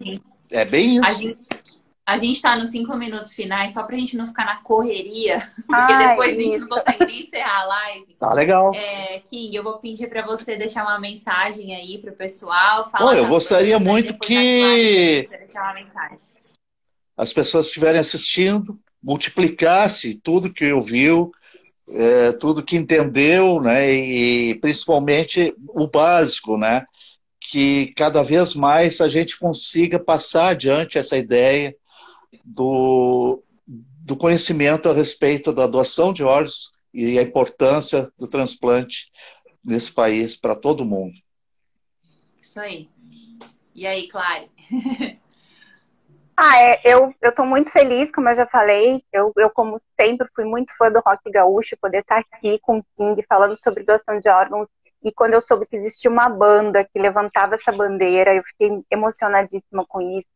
[0.48, 1.04] É bem isso.
[1.04, 1.38] A gente,
[2.06, 5.50] A gente está nos cinco minutos finais, só para a gente não ficar na correria,
[5.66, 8.16] porque Ai, depois a gente não consegue nem encerrar a live.
[8.20, 8.72] Tá legal.
[8.72, 12.88] É, King, eu vou pedir para você deixar uma mensagem aí para o pessoal.
[12.88, 15.28] Falar eu gostaria muito que
[17.16, 21.32] as pessoas que estiverem assistindo multiplicasse tudo que ouviu,
[21.88, 26.86] é, tudo que entendeu, né, e principalmente o básico, né,
[27.50, 31.76] que cada vez mais a gente consiga passar adiante essa ideia
[32.42, 39.10] do, do conhecimento a respeito da doação de órgãos e a importância do transplante
[39.62, 41.14] nesse país para todo mundo.
[42.40, 42.88] Isso aí.
[43.74, 44.50] E aí, Clare?
[46.36, 49.00] Ah, é, eu estou muito feliz, como eu já falei.
[49.12, 52.84] Eu, eu, como sempre, fui muito fã do rock gaúcho, poder estar aqui com o
[52.96, 54.66] King falando sobre doação de órgãos.
[55.04, 59.84] E quando eu soube que existia uma banda que levantava essa bandeira, eu fiquei emocionadíssima
[59.86, 60.28] com isso.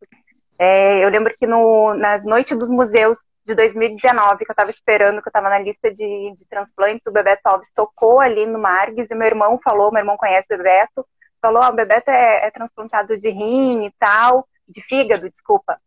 [0.58, 5.22] É, eu lembro que no, nas Noites dos Museus de 2019, que eu estava esperando,
[5.22, 9.10] que eu estava na lista de, de transplantes, o Bebeto Alves tocou ali no Margues
[9.10, 11.06] e meu irmão falou, meu irmão conhece o Bebeto,
[11.40, 15.80] falou, o Bebeto é, é transplantado de rim e tal, de fígado, desculpa.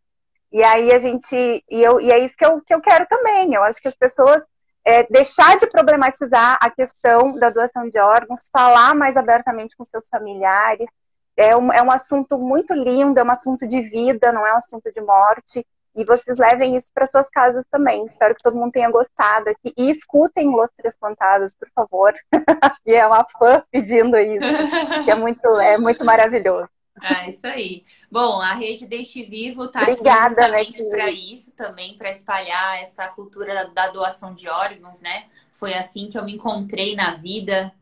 [0.50, 1.34] E aí a gente.
[1.36, 3.54] E, eu, e é isso que eu, que eu quero também.
[3.54, 4.42] Eu acho que as pessoas
[4.84, 10.08] é, deixar de problematizar a questão da doação de órgãos, falar mais abertamente com seus
[10.08, 10.88] familiares.
[11.36, 14.58] É um, é um assunto muito lindo, é um assunto de vida, não é um
[14.58, 15.64] assunto de morte.
[15.94, 18.06] E vocês levem isso para suas casas também.
[18.06, 19.72] Espero que todo mundo tenha gostado aqui.
[19.76, 22.14] E escutem Los Três Plantados, por favor.
[22.86, 26.68] e é uma fã pedindo isso, que é muito, é muito maravilhoso.
[27.00, 27.84] É isso aí.
[28.10, 33.70] Bom, a rede Deixe Vivo está aqui justamente para isso também, para espalhar essa cultura
[33.74, 35.24] da doação de órgãos, né?
[35.52, 37.72] Foi assim que eu me encontrei na vida,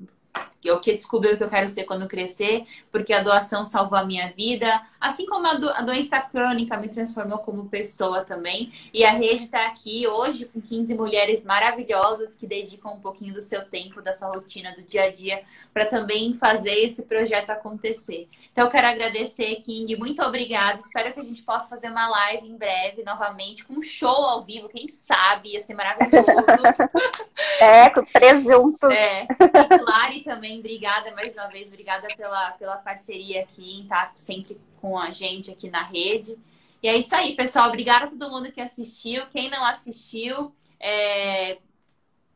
[0.62, 4.04] eu que descobri o que eu quero ser quando crescer, porque a doação salvou a
[4.04, 8.72] minha vida, assim como a, do, a doença crônica me transformou como pessoa também.
[8.92, 13.40] E a rede está aqui hoje com 15 mulheres maravilhosas que dedicam um pouquinho do
[13.40, 15.42] seu tempo, da sua rotina, do dia a dia,
[15.72, 18.28] para também fazer esse projeto acontecer.
[18.53, 20.78] Então, eu quero agradecer, King, muito obrigada.
[20.78, 24.42] Espero que a gente possa fazer uma live em breve, novamente, com um show ao
[24.42, 26.20] vivo, quem sabe, ia ser maravilhoso.
[27.59, 28.90] É, com três juntos.
[28.90, 34.11] É, e Clary também também, obrigada mais uma vez, obrigada pela, pela parceria aqui, tá
[34.16, 36.39] sempre com a gente aqui na rede.
[36.83, 37.68] E é isso aí, pessoal.
[37.68, 39.26] Obrigada a todo mundo que assistiu.
[39.26, 41.59] Quem não assistiu, é...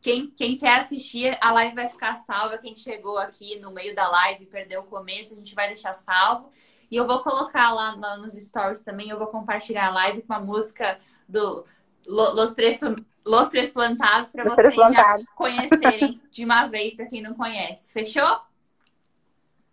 [0.00, 2.58] quem, quem quer assistir, a live vai ficar salva.
[2.58, 6.50] Quem chegou aqui no meio da live perdeu o começo, a gente vai deixar salvo.
[6.90, 10.40] E eu vou colocar lá nos stories também, eu vou compartilhar a live com a
[10.40, 11.64] música do
[12.06, 12.80] Los Três
[13.24, 17.90] Los Três Plantados para vocês já conhecerem de uma vez, para quem não conhece.
[17.90, 18.38] Fechou?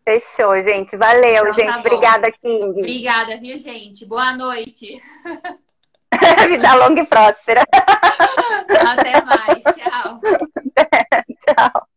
[0.04, 0.98] Fechou, gente.
[0.98, 1.74] Valeu, então, tá gente.
[1.74, 2.80] Tá Obrigada, King.
[2.80, 4.06] Obrigada, viu, gente?
[4.06, 5.02] Boa noite.
[6.50, 7.64] Vida longa e próspera.
[7.72, 9.64] Até mais.
[9.76, 10.20] Tchau.
[10.76, 11.88] Até, tchau.